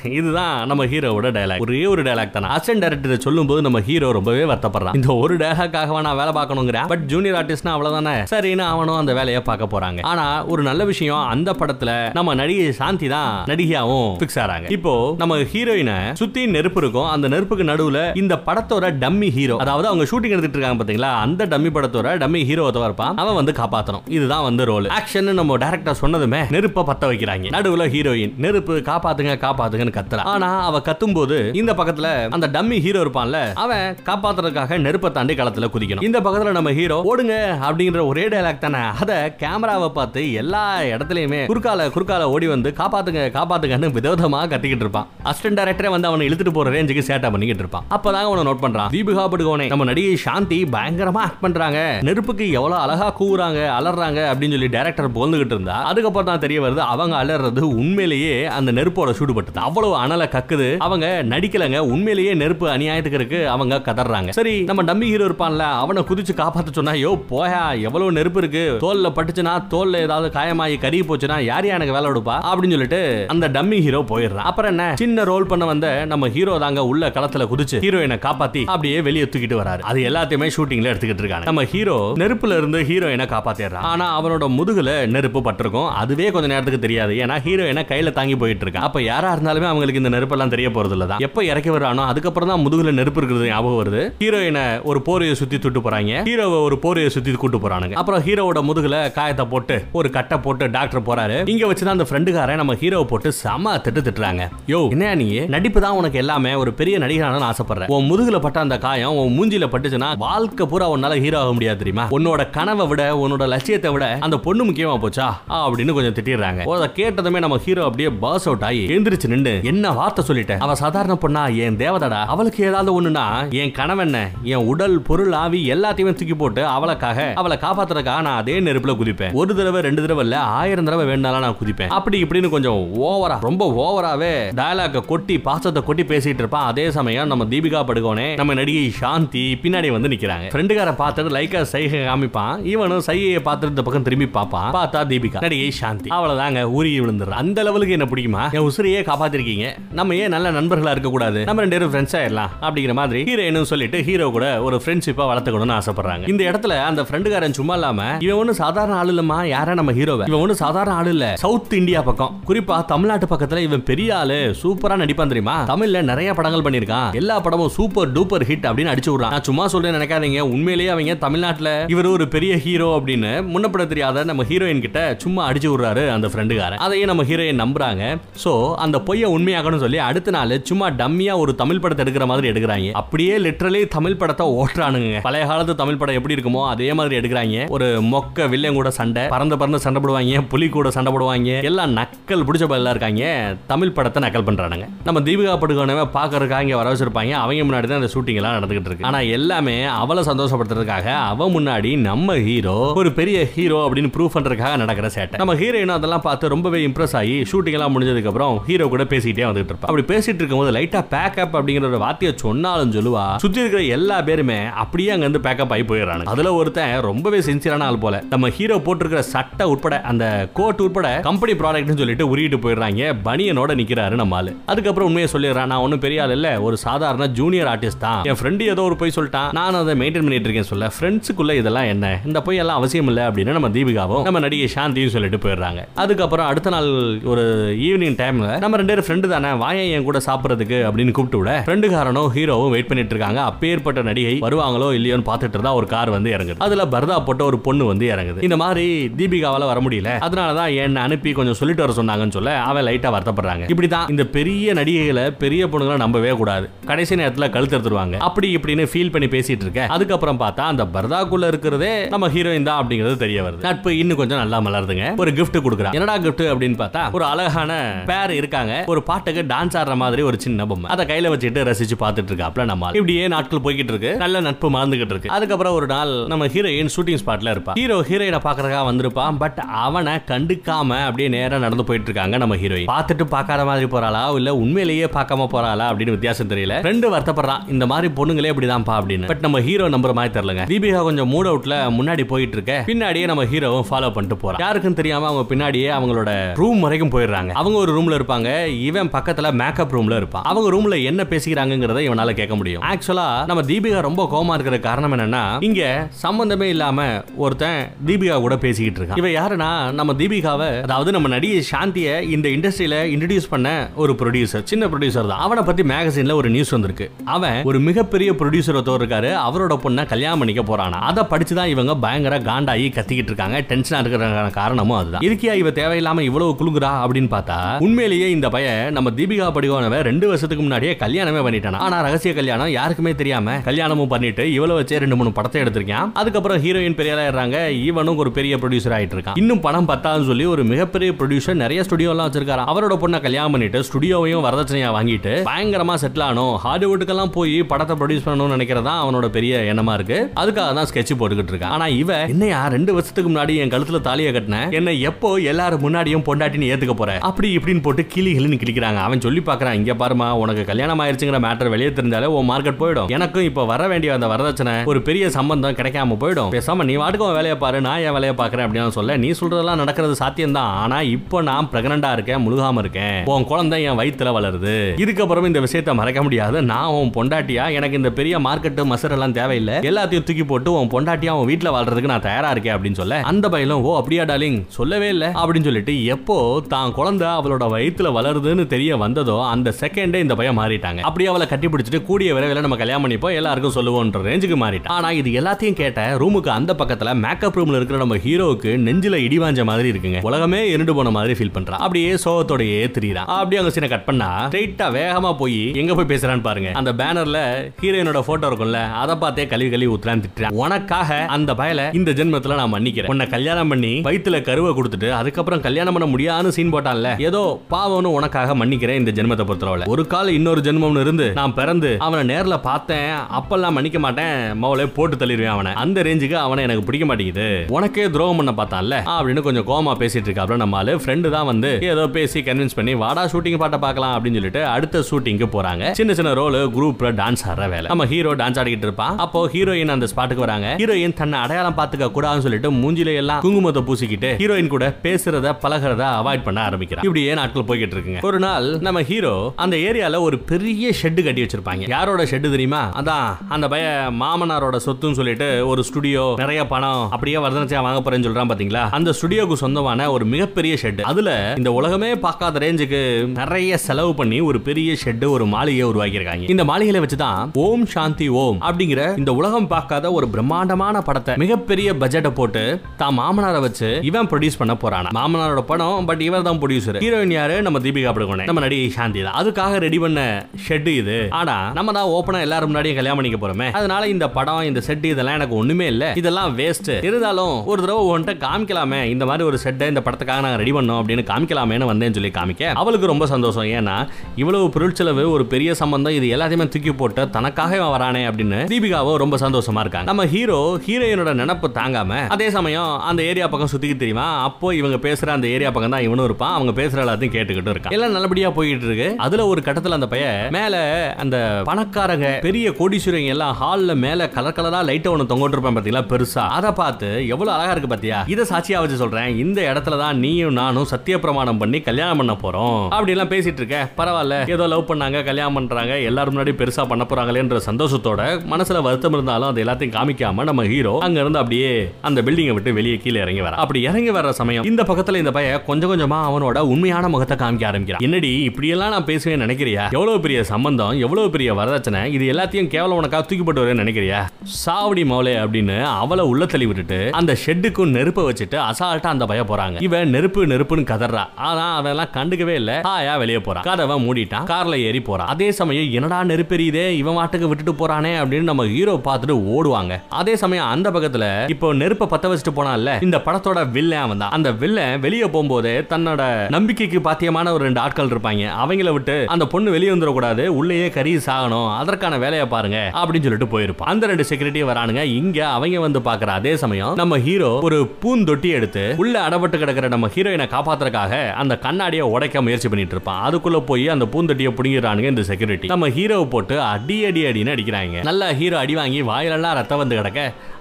[0.02, 2.48] இது இதுதான் நம்ம ஹீரோவோட டைலாக் ஒரே ஒரு டைலாக் தானே?
[2.56, 4.96] அசன் டேரக்டர் சொல்லும் போது நம்ம ஹீரோ ரொம்பவே வருத்தப்படுறான்.
[4.98, 8.14] இந்த ஒரு டைலாக்காக நான் வேலை பார்க்கணுங்கிறேன் பட் ஜூனியர் ஆர்டிஸ்ட்னா அவ்வளவுதானே?
[8.32, 10.00] சரின்னு அவனும் அந்த வேலையை பார்க்க போறாங்க.
[10.10, 14.68] ஆனா ஒரு நல்ல விஷயம் அந்த படத்துல நம்ம நடிகை சாந்தி தான் நடிகையாவும் பிக்ஸ் ஆறாங்க.
[14.76, 14.92] இப்போ
[15.22, 17.08] நம்ம ஹீரோயினை சுத்தி நெருப்பு இருக்கும்.
[17.14, 21.12] அந்த நெருப்புக்கு நடுவுல இந்த படத்தோட டம்மி ஹீரோ அதாவது அவங்க ஷூட்டிங் எடுத்துட்டு இருக்காங்க பாத்தீங்களா?
[21.24, 23.16] அந்த டம்மி படத்தோட டம்மி ஹீரோ இருப்பான்.
[23.24, 24.04] அவன் வந்து காப்பாத்தணும்.
[24.18, 27.54] இதுதான் வந்து ரோல் ஆக்ஷன் நம்ம டேரக்டர் சொன்னதுமே நெருப்ப பத்த வைக்கிறாங்க.
[27.56, 33.02] நடுவுல ஹீரோயின் நெருப்பு காப்பாத்துங்க காப்பாத்துங்கன்னு கத்த ஆனா அவ கத்தும் போது இந்த பக்கத்துல அந்த டம்மி ஹீரோ
[33.04, 36.06] இருப்பான்ல அவன் காப்பாத்துறதுக்காக நெருப்பை தாண்டி களத்துல குதிக்கணும்.
[36.08, 37.34] இந்த பக்கத்துல நம்ம ஹீரோ ஓடுங்க
[37.68, 38.82] அப்படிங்கிற ஒரே டைலாக் தானே.
[39.02, 39.12] அத
[39.42, 45.08] கேமராவை பார்த்து எல்லா இடத்துலயுமே குறுக்கால குறுக்கால ஓடி வந்து காப்பாத்துங்க காப்பாத்துங்கன்னு விதவிதமா கத்திக்கிட்டு இருப்பான்.
[45.30, 47.86] அசிஸ்டன்ட் டைரக்டரே வந்து அவனை இழுத்துட்டு போற ரேஞ்சுக்கு சேட்டா பண்ணிக்கிட்டு இருப்பான்.
[47.96, 48.90] அப்பதான் அவனை நோட் பண்றான்.
[48.94, 51.78] தீபிகா படுகோனே நம்ம நடிகை சாந்தி பயங்கரமா ஆக்ட் பண்றாங்க.
[52.08, 57.16] நெருப்புக்கு எவ்வளவு அழகா கூவுறாங்க அலறாங்க அப்படின்னு சொல்லி டைரக்டர் போந்துகிட்டு இருந்தா அதுக்கப்புறம் தான் தெரிய வருது அவங்க
[57.22, 60.68] அலறது உண்மையிலேயே அந்த நெருப்போட சூடுபட்டது அவ்வளவு அனலை கக்குது.
[60.86, 61.78] அவங்க நடிக்கலங்க.
[61.92, 66.94] உண்மையிலேயே நெருப்பு அநியாயத்துக்கு இருக்கு அவங்க கதறாங்க சரி நம்ம டம்மி ஹீரோ இருப்பான்ல அவனை குதிச்சு காப்பாத்த சொன்னா
[67.04, 68.64] யோ போயா எவ்வளவு நெருப்பு இருக்கு.
[68.84, 73.00] தோல்ல பட்டுச்சுன்னா தோல்ல ஏதாவது காயமாயி கருகி போச்சுன்னா யார் எனக்கு வேலை விடுப்பா அப்படின்னு சொல்லிட்டு
[73.34, 74.48] அந்த டம்மி ஹீரோ போயிடுறான்.
[74.50, 74.84] அப்புறம் என்ன?
[75.02, 79.60] சின்ன ரோல் பண்ண வந்த நம்ம ஹீரோ தாங்க உள்ள களத்துல குதிச்சு ஹீரோயினை காப்பாத்தி அப்படியே வெளியே தூக்கிட்டு
[79.60, 79.82] வராரு.
[79.90, 81.48] அது எல்லாத்தையுமே ஷூட்டிங்ல எடுத்துக்கிட்டு இருக்காங்க.
[81.50, 83.86] நம்ம ஹீரோ நெருப்புல இருந்து ஹீரோயினை காப்பாத்திடுறான்.
[83.92, 85.88] ஆனா அவனோட முதுகுல நெருப்பு பட்டிருக்கும்.
[86.02, 87.14] அதுவே கொஞ்ச நேரத்துக்கு தெரியாது.
[87.24, 91.22] ஏன்னா ஹீரோயினை கையில தாங்கி போயிட்டு இருக்கான் அப்ப யாரா இருந்தாலுமே அவங்களுக்கு இந்த நெருப்பெல்லாம் தெரிய போறது இல்லதான்
[91.26, 94.02] எப்ப இறக்கி வரானோ அதுக்கப்புறம் தான் முதுகுல நெருப்பு இருக்கிறது ஞாபகம் வருது.
[94.22, 96.12] ஹீரோயினை ஒரு போரையை சுத்தி துட்டு போறாங்க.
[96.28, 97.96] ஹீரோவை ஒரு போரையை சுத்தி கூட்டு போறானுங்க.
[98.00, 101.36] அப்புறம் ஹீரோவோட முதுகுல காயத்தை போட்டு ஒரு கட்டை போட்டு டாக்டர் போறாரு.
[101.52, 104.42] இங்க வச்சுதான் அந்த ஃப்ரெண்டுக்காரன் நம்ம ஹீரோவை போட்டு செம திட்டு திட்டுறாங்க.
[104.72, 105.28] யோ என்ன நீ?
[105.56, 109.68] நடிப்பு தான் உனக்கு எல்லாமே ஒரு பெரிய நடிகரானு ஆசைப்படுறேன் உன் முதுகுல பட்ட அந்த காயம் உன் மூஞ்சில
[109.74, 112.06] பட்டுச்சுன்னா வாழ்க்கை பூரா உன்னால ஹீரோ ஆக முடியாது தெரியுமா?
[112.18, 115.28] உன்னோட கனவை விட உன்னோட லட்சியத்தை விட அந்த பொண்ணு முக்கியமா போச்சா?
[115.64, 116.60] அப்படின்னு கொஞ்சம் திட்டிடுறாங்க.
[116.76, 120.58] அதை கேட்டதுமே நம்ம ஹீரோ அப்படியே பாஸ் அவுட் ஆகி எந்திரிச்சு நின்று என்ன வார்த்தை சொல்லிட்டேன்.
[120.58, 122.24] அவ சாதாரண பொண்ணா என் தேவதடா.
[122.24, 128.20] அவளுக்கு ஏதாவது ஒண்ணுனா என் கணவன் என் உடல் பொருள் ஆவி எல்லாத்தையுமே தூக்கி போட்டு அவளுக்காக அவளை காப்பாத்துறதுக்காக
[128.20, 129.32] நான் அதே நெருப்புல குதிப்பேன்.
[129.32, 131.88] ஒரு தடவை ரெண்டு தடவை இல்ல ஆயிரம் தடவை வேணாலும் நான் குதிப்பேன்.
[131.88, 136.66] அப்படி இப்படின்னு கொஞ்சம் ஓவரா ரொம்ப ஓவராவே டயலாக கொட்டி பாசத்தை கொட்டி பேசிட்டு இருப்பான்.
[136.66, 140.48] அதே சமயம் நம்ம தீபிகா படுகோனே நம்ம நடிகை சாந்தி பின்னாடி வந்து நிக்கிறாங்க.
[140.54, 142.64] ஃப்ரெண்டுகார பார்த்துட்டு லைக்கா சைகை காமிப்பான்.
[142.64, 144.72] இவனும் சைகையை பார்த்துட்டு இந்த பக்கம் திரும்பி பார்ப்பான்.
[144.72, 146.10] பார்த்தா தீபிகா நடிகை சாந்தி.
[146.10, 147.42] அவ்வளவுதாங்க உருகி விழுந்துடுறான்.
[147.44, 148.52] அந்த லெவலுக்கு என்ன பிடிக்குமா?
[148.52, 149.67] என் உசிரியே காப்பாத்திருக்கீங்க.
[149.98, 151.40] நம்ம ஏன் நல்ல நண்பர்களா இருக்க கூடாது?
[151.44, 156.28] நம்ம ரெண்டு பேரும் ஃப்ரெண்ட்ஸ் ஆயிடலாம் அப்படிங்கிற மாதிரி ஹீரோயினும் சொல்லிட்டு ஹீரோ கூட ஒரு ஃப்ரெண்ட்ஷிப்பா வளர்த்துக்கணும்னு ஆசைப்படுறாங்க.
[156.32, 160.26] இந்த இடத்துல அந்த ஃப்ரெண்டுகாரன் சும்மா இல்லாம இவன் ஒன்னும் சாதாரண ஆள் இல்லமா யாரா நம்ம ஹீரோவை?
[160.30, 162.32] இவன் ஒன்னும் சாதாரண ஆள் இல்ல சவுத் இந்தியா பக்கம்.
[162.48, 165.56] குறிப்பா தமிழ்நாட்டு பக்கத்துல இவன் பெரிய ஆளு சூப்பரா நடிப்பான் தெரியுமா?
[165.72, 169.34] தமிழ்ல நிறைய படங்கள் பண்ணிருக்கான் எல்லா படமும் சூப்பர் டூப்பர் ஹிட் அப்படின்னு அடிச்சு விடுறான்.
[169.36, 174.44] நான் சும்மா சொல்றேன் நினைக்காதீங்க உண்மையிலேயே அவங்க தமிழ்நாட்டுல இவர் ஒரு பெரிய ஹீரோ அப்படின்னு முன்னப்பட தெரியாத நம்ம
[174.50, 178.04] ஹீரோயின் கிட்ட சும்மா அடிச்சு விடுறாரு அந்த ஃப்ரெண்டுகாரன் அதையும் நம்ம ஹீரோயின் நம்புறாங்க.
[178.44, 178.52] சோ
[178.84, 179.28] அந்த பொய்யை
[179.58, 182.90] ஆகணும்னு சொல்லி அடுத்த நாள் சும்மா டம்மியா ஒரு தமிழ் படத்தை எடுக்கிற மாதிரி எடுக்கிறாங்க.
[183.02, 185.14] அப்படியே லிட்டரலி தமிழ் படத்தை ஓட்டுறானுங்க.
[185.26, 187.66] பழைய காலத்து தமிழ் படம் எப்படி இருக்குமோ அதே மாதிரி எடுக்கிறாங்க.
[187.76, 191.52] ஒரு மொக்க வில்லன் கூட சண்டை பறந்து பறந்து சண்டை போடுவாங்க புலி கூட சண்டை போடுவாங்க.
[191.70, 193.24] எல்லாம் நக்கல் பிடிச்ச பதிலாக இருக்காங்க.
[193.72, 194.86] தமிழ் படத்தை நக்கல் பண்றானுங்க.
[195.08, 197.32] நம்ம தீபிகா படுகோனவே பாக்குறதுக்காக இங்கே வர வச்சிருப்பாங்க.
[197.44, 199.06] அவங்க முன்னாடி தான் அந்த ஷூட்டிங் எல்லாம் நடந்துகிட்டு இருக்கு.
[199.10, 205.10] ஆனா எல்லாமே அவளை சந்தோஷப்படுத்துறதுக்காக அவ முன்னாடி நம்ம ஹீரோ ஒரு பெரிய ஹீரோ அப்படின்னு ப்ரூவ் பண்றதுக்காக நடக்கிற
[205.16, 205.40] சேட்டை.
[205.42, 209.72] நம்ம ஹீரோயினும் அதெல்லாம் பார்த்து ரொம்பவே இம்ப்ரெஸ் ஆகி ஷூட்டிங் எல்லாம் முடிஞ்சதுக்கு அப்புறம் ஹீரோ கூட பேசிட்டே வந்துட்டு
[209.72, 209.88] இருப்பா.
[209.90, 213.24] அப்படி பேசிட்டு இருக்கும்போது லைட்டா பேக்கப் அப்படிங்கிற ஒரு வார்த்தையை சொன்னாலும் சொல்லுவா.
[213.36, 217.98] சுத்தி இருக்கிற எல்லா பேருமே அப்படியே அங்க இருந்து பேக்கப் ஆகி போயிடறாங்க அதுல ஒருத்தன் ரொம்பவே சின்சியரான ஆள்
[217.98, 218.22] போல.
[218.30, 223.12] நம்ம ஹீரோ போட்டிருக்கிற சட்டை உட்பட அந்த கோட் உட்பட கம்பெனி ப்ராடக்ட்னு சொல்லிட்டு உருகிட்டு போயிடுறாங்க.
[223.24, 224.56] பனியனோட நிக்கிறாரு நம்ம ஆளு.
[224.66, 226.60] அதுக்கப்புறம் உண்மையை சொல்லிடுறான் நான் ஒன்றும் பெரிய ஆள் இல்ல.
[226.60, 228.24] ஒரு சாதாரண ஜூனியர் ஆர்டிஸ்ட் தான்.
[228.24, 229.52] என் ஃப்ரெண்டு ஏதோ ஒரு போய் சொல்லிட்டான்.
[229.52, 232.20] நான் அதை மெயின்டைன் பண்ணிட்டு இருக்கேன் சொல்ல ஃப்ரெண்ட்ஸுக்குள்ள இதெல்லாம் என்ன?
[232.26, 233.24] இந்த போய் எல்லாம் அவசியம் இல்லை.
[233.24, 235.80] அப்படின்னு நம்ம தீபிகாவும் நம்ம நடிகை சாந்தியும் சொல்லிட்டு போயிடுறாங்க.
[235.94, 236.88] அதுக்கப்புறம் அடுத்த நாள்
[237.24, 237.44] ஒரு
[237.80, 239.37] ஈவினிங் டைம்ல நம்ம ரெண்டு பேரும் ஃப்ரெண்டு தான்.
[239.44, 243.40] வாயன் என் கூட சாப்பிடுறதுக்கு அப்படின்னு கூப்பிட்டு விட ஃப்ரெண்டுக்காரனும் ஹீரோவும் வெயிட் பண்ணிட்டு இருக்காங்க.
[243.40, 246.56] அப்பேற்பட்ட நடிகை வருவாங்களோ இல்லையோன்னு பார்த்துட்டு இருந்தா ஒரு கார் வந்து இறங்குது.
[246.58, 248.42] அதுல பர்தா போட்ட ஒரு பொண்ணு வந்து இறங்குது.
[248.42, 250.08] இந்த மாதிரி தீபிகாவால வர முடியல.
[250.20, 253.66] அதனாலதான் என்ன அனுப்பி கொஞ்சம் சொல்லிட்டு வர சொன்னாங்கன்னு சொல்ல அவன் லைட்டா வருத்தப்படுறாங்க.
[253.74, 256.68] இப்படிதான் இந்த பெரிய நடிகைகளை பெரிய பொண்ணுங்களை நம்பவே கூடாது.
[256.86, 258.16] கடைசி நேரத்துல கழுத்து எடுத்துருவாங்க.
[258.16, 259.86] அப்படி இப்படின்னு ஃபீல் பண்ணி பேசிட்டு இருக்க.
[259.86, 263.60] அதுக்கப்புறம் பார்த்தா அந்த பர்தாக்குள்ள இருக்கிறதே நம்ம ஹீரோயின் தான் அப்படிங்கிறது தெரிய வருது.
[263.60, 265.16] நட்பு இன்னும் கொஞ்சம் நல்லா மலருதுங்க.
[265.16, 265.92] ஒரு கிஃப்ட் கொடுக்குறான்.
[265.92, 268.84] என்னடா கிஃப்ட் அப்படின்னு பார்த்தா ஒரு அழகான பேர் இருக்காங்க.
[268.86, 270.90] ஒரு பாட்டுக்கு டான்ஸ் ஆடுற மாதிரி ஒரு சின்ன பொம்மை.
[270.90, 274.16] அதை கையில வச்சுட்டு ரசிச்சு பார்த்துட்டு இருக்காப்ல நம்ம இப்படியே நாட்கள் போய்கிட்டு இருக்கு.
[274.16, 275.28] நல்ல நட்பு மறந்துகிட்டு இருக்கு.
[275.28, 277.72] அதுக்கப்புறம் ஒரு நாள் நம்ம ஹீரோயின் ஷூட்டிங் ஸ்பாட்ல இருப்பா.
[277.74, 279.36] ஹீரோ ஹீரோயினை பாக்குறதுக்காக வந்திருப்பான்.
[279.38, 284.34] பட் அவனை கண்டுக்காம அப்படியே நேரம் நடந்து போயிட்டு இருக்காங்க நம்ம ஹீரோயின் பார்த்துட்டு பார்க்காத மாதிரி போறாளா?
[284.34, 285.86] இல்ல உண்மையிலேயே பார்க்காம போறாளா?
[285.90, 286.82] அப்படின்னு வித்தியாசம் தெரியல.
[286.82, 287.68] ரெண்டு வருத்தப்படுறான்.
[287.68, 289.26] இந்த மாதிரி பொண்ணுங்களே இப்படிதான்ப்பா அப்படின்னு.
[289.26, 290.64] பட் நம்ம ஹீரோ நம்புற மாதிரி தெரியலங்க.
[290.72, 292.84] தீபிகா கொஞ்சம் மூட் அவுட்ல முன்னாடி போயிட்டு இருக்க.
[292.86, 294.64] பின்னாடியே நம்ம ஹீரோவும் ஃபாலோ பண்ணிட்டு போறான்.
[294.66, 297.52] யாருக்கும் தெரியாம அவங்க பின்னாடியே அவங்களோட ரூம் வரைக்கும் போயிடுறாங்க.
[297.62, 298.66] அவங்க ஒரு ரூம்ல இருப்பாங்க.
[298.66, 300.42] இவன் பக்கத்துல மேக்கப் ரூம்ல இருப்பான்.
[300.42, 302.82] அவங்க ரூம்ல என்ன பேசிக்கிறாங்கிறத இவனால கேட்க முடியும்.
[302.82, 309.00] ஆக்சுவலா நம்ம தீபிகா ரொம்ப கோமா இருக்கிற காரணம் என்னன்னா இங்க சம்பந்தமே இல்லாம ஒருத்தன் தீபிகா கூட பேசிக்கிட்டு
[309.00, 309.20] இருக்கான்.
[309.22, 314.86] இவன் யாருன்னா நம்ம தீபிகாவை அதாவது நம்ம நடிகை சாந்தியை இந்த இண்டஸ்ட்ரியில இன்ட்ரடியூஸ் பண்ண ஒரு ப்ரொடியூசர் சின்ன
[314.86, 315.42] ப்ரொடியூசர் தான்.
[315.46, 317.10] அவனை பத்தி மேகசின்ல ஒரு நியூஸ் வந்திருக்கு.
[317.24, 319.30] அவன் ஒரு மிகப்பெரிய ப்ரொடியூசர் ஒருத்தர் இருக்காரு.
[319.46, 320.98] அவரோட பொண்ணை கல்யாணம் பண்ணிக்க போறானா?
[321.10, 323.60] அதை படிச்சு தான் இவங்க பயங்கர காண்டாகி கத்திக்கிட்டு இருக்காங்க.
[323.60, 325.20] டென்ஷனா இருக்கிற காரணமும் அதுதான்.
[325.20, 330.62] இதுக்கே இவ தேவையில்லாம இவ்வளவு குலுங்குறா அப்படின்னு பார்த்தா உண்மையிலேயே இந்த பையன் நம்ம தீபிகா படிவானவ ரெண்டு வருஷத்துக்கு
[330.64, 331.80] முன்னாடியே கல்யாணமே பண்ணிட்டானா.
[331.86, 336.08] ஆனா ரகசிய கல்யாணம் யாருக்குமே தெரியாம கல்யாணமும் பண்ணிட்டு இவ்வளவு வச்சே ரெண்டு மூணு படத்தை எடுத்திருக்கான்.
[336.20, 337.56] அதுக்கப்புறம் ஹீரோயின் பெரிய ஆயிடுறாங்க
[337.88, 339.36] இவனும் ஒரு பெரிய ப்ரொடியூசர் ஆயிட்டு இருக்கான்.
[339.42, 342.64] இன்னும் பணம் பத்தாதுன்னு சொல்லி ஒரு மிகப்பெரிய ப்ரொடியூசர் நிறைய ஸ்டுடியோ எல்லாம் வச்சிருக்காரு.
[342.72, 346.54] அவரோட பொண்ணை கல்யாணம் பண்ணிட்டு ஸ்டுடியோவையும் வரதட்சணையா வாங்கிட்டு பயங்கரமா செட்டில் ஆனோம்.
[346.64, 350.18] ஹாலிவுட்டுக்கெல்லாம் போய் படத்தை ப்ரொடியூஸ் பண்ணணும்னு நினைக்கிறதா அவனோட பெரிய எண்ணமா இருக்கு.
[350.42, 351.76] அதுக்காக தான் ஸ்கெட்ச் போட்டுக்கிட்டு இருக்கான்.
[351.78, 354.64] ஆனா இவ என்னையா ரெண்டு வருஷத்துக்கு முன்னாடி என் கழுத்துல தாலியை கட்டின?
[354.80, 357.18] என்ன எப்போ எல்லாரும் முன்னாடியும் பொண்டாட்டின்னு ஏத்துக்க போற?
[357.30, 361.72] அப்படி இப்படின்னு போட்டு கிளி கிளின்னு கிளிக்கிறாங்க அவன் சொல்லி பார்க்குறான் இங்கே பாருமா உனக்கு கல்யாணம் ஆயிருச்சுங்கிற மேட்டர்
[361.74, 363.08] வெளியே தெரிஞ்சாலே உன் மார்க்கெட் போயிடும்.
[363.16, 366.50] எனக்கும் இப்போ வர வேண்டிய அந்த வரதட்சணை ஒரு பெரிய சம்பந்தம் கிடைக்காம போயிடும்.
[366.56, 370.14] பேசாம நீ வாட்டுக்கு உன் வேலையை பாரு நான் என் வேலையை பார்க்குறேன் அப்படின்னு சொல்ல நீ சொல்றதெல்லாம் நடக்கிறது
[370.22, 373.18] சாத்தியம் தான் ஆனா இப்போ நான் பிரெக்னண்டா இருக்கேன் முழுகாம இருக்கேன்.
[373.34, 374.76] உன் குழந்தை என் வயிற்றுல வளருது.
[375.04, 376.58] இதுக்கப்புறம் இந்த விஷயத்தை மறக்க முடியாது.
[376.72, 377.66] நான் உன் பொண்டாட்டியா?
[377.78, 379.76] எனக்கு இந்த பெரிய மார்க்கெட்டு மசர் எல்லாம் தேவையில்லை.
[379.90, 383.82] எல்லாத்தையும் தூக்கி போட்டு உன் பொண்டாட்டியா உன் வீட்டில் வாழ்றதுக்கு நான் தயாரா இருக்கேன் அப்படின்னு சொல்ல அந்த பையலும்
[383.88, 385.30] ஓ அப்படியா டாலிங் சொல்லவே இல்லை.
[385.40, 386.36] அப்படின்னு சொல்லிட்டு எப்போ
[386.74, 391.00] தான் குழந்தை அவளோட வயிற்றுல வளருதுன்னு தெரிய வந்ததோ அந்த செகண்டே இந்த பையன் மாறிட்டாங்க.
[391.08, 394.92] அப்படியே அவளை கட்டி பிடிச்சிட்டு கூடிய விரைவில் நம்ம கல்யாணம் பண்ணிப்போம் எல்லாருக்கும் சொல்லுவோன்ற ரேஞ்சுக்கு மாறிட்டான்.
[394.96, 399.88] ஆனா இது எல்லாத்தையும் கேட்ட ரூமுக்கு அந்த பக்கத்துல மேக்கப் ரூம்ல இருக்கிற நம்ம ஹீரோவுக்கு நெஞ்சில இடிவாஞ்ச மாதிரி
[399.92, 400.20] இருக்குங்க.
[400.28, 401.82] உலகமே இருண்டு போன மாதிரி ஃபீல் பண்றான்.
[401.86, 403.30] அப்படியே சோகத்தோடயே திரியறான்.
[403.38, 406.70] அப்படியே அவங்க சீனை கட் பண்ணா ஸ்ட்ரைட்டா வேகமா போய் எங்க போய் பேசுறான்னு பாருங்க.
[406.82, 407.40] அந்த பேனர்ல
[407.82, 410.56] ஹீரோயினோட போட்டோ இருக்கும்ல அதை பார்த்தே கழுவி கழுவி ஊத்துறான்னு திட்டுறான்.
[410.64, 413.12] உனக்காக அந்த பயல இந்த ஜென்மத்துல நான் மன்னிக்கிறேன்.
[413.14, 417.42] உன்னை கல்யாணம் பண்ணி வயிற்றுல கருவை கொடுத்துட்டு அதுக்கப்புறம் கல்யாணம் பண்ண முடியாதுன்னு சீன் போட்டான்ல ஏதோ
[417.74, 419.84] பாவம்னு உனக்காக மன்னிக்கிறேன் இந்த ஜென்மத்தை பொறுத்தளவுல.
[419.92, 425.16] ஒரு கால இன்னொரு ஜென்மம்னு இருந்து நான் பிறந்து அவனை நேர்ல பார்த்தேன் அப்பெல்லாம் மன்னிக்க மாட்டேன் மவளே போட்டு
[425.20, 425.72] தள்ளிடுவேன் அவனை.
[425.82, 427.46] அந்த ரேஞ்சுக்கு அவனை எனக்கு பிடிக்க மாட்டேங்குது.
[427.76, 428.96] உனக்கே துரோகம் பண்ண பார்த்தான்ல?
[429.14, 430.94] அப்படின்னு கொஞ்சம் கோமா பேசிட்டு இருக்காப்ல நம்ம ஆளு.
[431.04, 435.48] ஃப்ரெண்டு தான் வந்து ஏதோ பேசி கன்வின்ஸ் பண்ணி வாடா ஷூட்டிங் பாட்ட பார்க்கலாம் அப்படின்னு சொல்லிட்டு அடுத்த ஷூட்டிங்க்கு
[435.56, 435.90] போறாங்க.
[436.00, 437.88] சின்ன சின்ன ரோல் குரூப்ல டான்ஸ் ஆடுற வேலை.
[437.94, 439.16] நம்ம ஹீரோ டான்ஸ் ஆடிக்கிட்டு இருப்பான்.
[439.26, 440.68] அப்போ ஹீரோயின் அந்த ஸ்பாட்டுக்கு வராங்க.
[440.82, 446.46] ஹீரோயின் தன்னை அடையாளம் பார்த்துக்க கூடாதுன்னு சொல்லிட்டு மூஞ்சில எல்லாம் குங்குமத்தை பூசிக்கிட்டு ஹீரோயின் கூட பேசுறத பழகிறத அவாய்ட்
[446.46, 447.04] பண்ண ஆரம்பிக்கிறான்.
[447.08, 448.20] இப்படியே நாட்கள் போய்கிட்டு இருக்குங்க.
[448.28, 449.34] ஒரு நாள் நம்ம ஹீரோ
[449.64, 451.84] அந்த ஏரியால ஒரு பெரிய ஷெட் கட்டி வச்சிருப்பாங்க.
[451.94, 452.82] யாரோட ஷெட் தெரியுமா?
[453.00, 453.84] அதான் அந்த பய
[454.22, 458.84] மாமனாரோட சொத்துன்னு சொல்லிட்டு ஒரு ஸ்டுடியோ நிறைய பணம் அப்படியே வரதட்சணையா வாங்க போறேன்னு சொல்றான் பாத்தீங்களா?
[458.98, 463.02] அந்த ஸ்டுடியோக்கு சொந்தமான ஒரு மிகப்பெரிய ஷெட் அதுல இந்த உலகமே பார்க்காத ரேஞ்சுக்கு
[463.40, 466.46] நிறைய செலவு பண்ணி ஒரு பெரிய ஷெட் ஒரு மாளிகையை உருவாக்கியிருக்காங்க.
[466.54, 472.32] இந்த மாளிகையில வச்சுதான் ஓம் சாந்தி ஓம் அப்படிங்கிற இந்த உலகம் பார்க்காத ஒரு பிரம்மாண்டமான படத்தை மிகப்பெரிய பட்ஜெட்டை
[472.38, 472.64] போட்டு
[472.96, 477.56] தான் மாமனாரை வச்சு இவன் ப்ரொடியூஸ் பண்ண போறானா மாமனாரோட படம் பட் இவர் தான் ப்ரொடியூசர் ஹீரோயின் யாரு?
[477.66, 478.44] நம்ம தீபிகா படுகோனே.
[478.48, 479.38] நம்ம நடிகை சாந்தி தான்.
[479.40, 480.20] அதுக்காக ரெடி பண்ண
[480.66, 481.16] ஷெட் இது.
[481.40, 483.68] ஆனா நம்ம தான் ஓப்பனா எல்லாரும் முன்னாடியும் கல்யாணம் பண்ணிக்க போறோமே.
[483.78, 486.04] அதனால இந்த படம் இந்த செட் இதெல்லாம் எனக்கு ஒண்ணுமே இல்ல.
[486.22, 489.00] இதெல்லாம் வேஸ்ட் இருந்தாலும் ஒரு தடவை உன்கிட்ட காமிக்கலாமே.
[489.14, 492.72] இந்த மாதிரி ஒரு செட்டை இந்த படத்துக்காக நாங்க ரெடி பண்ணோம் அப்படின்னு காமிக்கலாமேன்னு வந்தேன்னு சொல்லி காமிக்க.
[492.82, 493.68] அவளுக்கு ரொம்ப சந்தோஷம்.
[493.78, 493.96] ஏன்னா
[494.42, 499.82] இவ்வளவு பொருட்செலவு ஒரு பெரிய சம்பந்தம் இது எல்லாத்தையுமே தூக்கி போட்டு தனக்காக வரானே அப்படின்னு தீபிகாவோ ரொம்ப சந்தோஷமா
[499.84, 500.08] இருக்காங்க.
[500.12, 504.26] நம்ம ஹீரோ ஹீரோயினோட நினப்பு தாங்காம அதே சமயம் அந்த ஏரியா பக்கம் சுத்திக்கு தெரியுமா?
[504.48, 506.54] அப்போ இவங்க பேசுற அந்த ஏரியா பக்கம் தான் இவனும் இருப்பான்.
[506.56, 507.94] அவங்க பேசுற எல்லாத்தையும் கேட்டுக்கிட்டு இருக்கான்.
[507.96, 510.76] எல்லாம் நல்லபடியா போயிட்டு இருக்கு அதுல ஒரு கட்டத்துல அந்த பையன் மேல
[511.22, 511.36] அந்த
[511.68, 516.44] பணக்காரங்க பெரிய கோடீஸ்வரங்க எல்லாம் ஹால்ல மேல கலர் கலரா லைட்டை ஒன்று தொங்கிட்டு இருப்பேன் பாத்தீங்களா பெருசா?
[516.58, 518.18] அதை பார்த்து எவ்வளவு அழகா இருக்கு பாத்தியா?
[518.34, 519.30] இதை சாட்சியா வச்சு சொல்றேன்.
[519.44, 522.80] இந்த இடத்துல தான் நீயும் நானும் சத்திய பிரமாணம் பண்ணி கல்யாணம் பண்ண போறோம்.
[522.96, 523.78] அப்படி எல்லாம் பேசிட்டு இருக்க.
[524.00, 524.36] பரவாயில்ல.
[524.56, 528.20] ஏதோ லவ் பண்ணாங்க கல்யாணம் பண்றாங்க எல்லாரும் முன்னாடி பெருசா பண்ண போறாங்களேன்ற சந்தோஷத்தோட
[528.54, 531.72] மனசுல வருத்தம் இருந்தாலும் அது எல்லாத்தையும் காமிக்காம நம்ம ஹீரோ அங்க இருந்து அப்படியே
[532.10, 535.64] அந்த பில்டிங்கை விட்டு வெளியே கீழே இறங்கி வர அப்படி இறங்கி வர்ற சமயம் இந்த பக்கத்துல இந்த பையன்
[535.68, 538.04] கொஞ்சம் கொஞ்சமா அவனோட உண்மையான முகத்தை காமிக்க ஆரம்பிக்கிறான்.
[538.06, 539.82] என்னடி ஏண்டி இப்படியெல்லாம் நான் பேசுவேன் நினைக்கிறியா?
[539.96, 544.18] எவ்வளவு பெரிய சம்பந்தம் எவ்வளவு பெரிய வரதட்சணை இது எல்லாத்தையும் கேவலம் உனக்கா தூக்கிப்பட்டு வரேன்னு நினைக்கிறியா?
[544.64, 549.82] சாவடி மௌலே அப்படின்னு அவளை உள்ள தள்ளி விட்டுட்டு அந்த ஷெட்டுக்கும் நெருப்பை வச்சுட்டு அசால்ட்டா அந்த பய போறாங்க.
[549.86, 551.24] இவன் நெருப்பு நெருப்புன்னு கதறா.
[551.48, 552.72] ஆனா அவெல்லாம் கண்டுக்கவே இல்ல.
[552.88, 553.66] ஹாயா வெளியே போறான்.
[553.68, 554.46] கதவை மூடிட்டான்.
[554.52, 555.30] கார்ல ஏறி போறான்.
[555.34, 559.94] அதே சமயம் என்னடா நெருப்பெரியுதே இவன் மாட்டுக்கு விட்டுட்டு போறானே அப்படின்னு நம்ம ஹீரோ பார்த்துட்டு ஓடுவாங்க.
[560.20, 564.48] அதே சமயம் அந்த பக்கத்துல இப்போ நெருப்பை பத்த வச்சுட்டு போனான்ல இந்த படத்தோட வில்லன் அவன் தான் அந்த
[564.62, 566.22] வில்லன் வெளியே போகும்போது தன்னோட
[566.56, 571.68] நம்பிக்கைக்கு பாத்தியமான ஒரு ரெண்டு ஆட்கள் இருப்பாங்க அவங்கள விட்டு அந்த பொண்ணு வெளியே வந்துடக்கூடாது உள்ளேயே கறி சாகணும்
[571.80, 573.90] அதற்கான வேலையை பாருங்க அப்படின்னு சொல்லிட்டு போயிருப்பான்.
[573.92, 575.02] அந்த ரெண்டு செக்யூரிட்டி வரானுங்க.
[575.20, 580.10] இங்க அவங்க வந்து பாக்குற அதே சமயம் நம்ம ஹீரோ ஒரு பூந்தொட்டி எடுத்து உள்ள அடப்பட்டு கிடக்கிற நம்ம
[580.14, 583.22] ஹீரோயினை காப்பாத்துறதுக்காக அந்த கண்ணாடியை உடைக்க முயற்சி பண்ணிட்டு இருப்பான்.
[583.28, 588.02] அதுக்குள்ள போய் அந்த பூந்தொட்டியை புடிங்கிறானுங்க இந்த செக்யூரிட்டி நம்ம ஹீரோவை போட்டு அடி அடி அடின்னு அடிக்கிறாங்க.
[588.10, 590.20] நல்லா ஹீரோ அடி வாங்கி வாயிலெல்லாம் ரத்தம் வந்து கிடக்க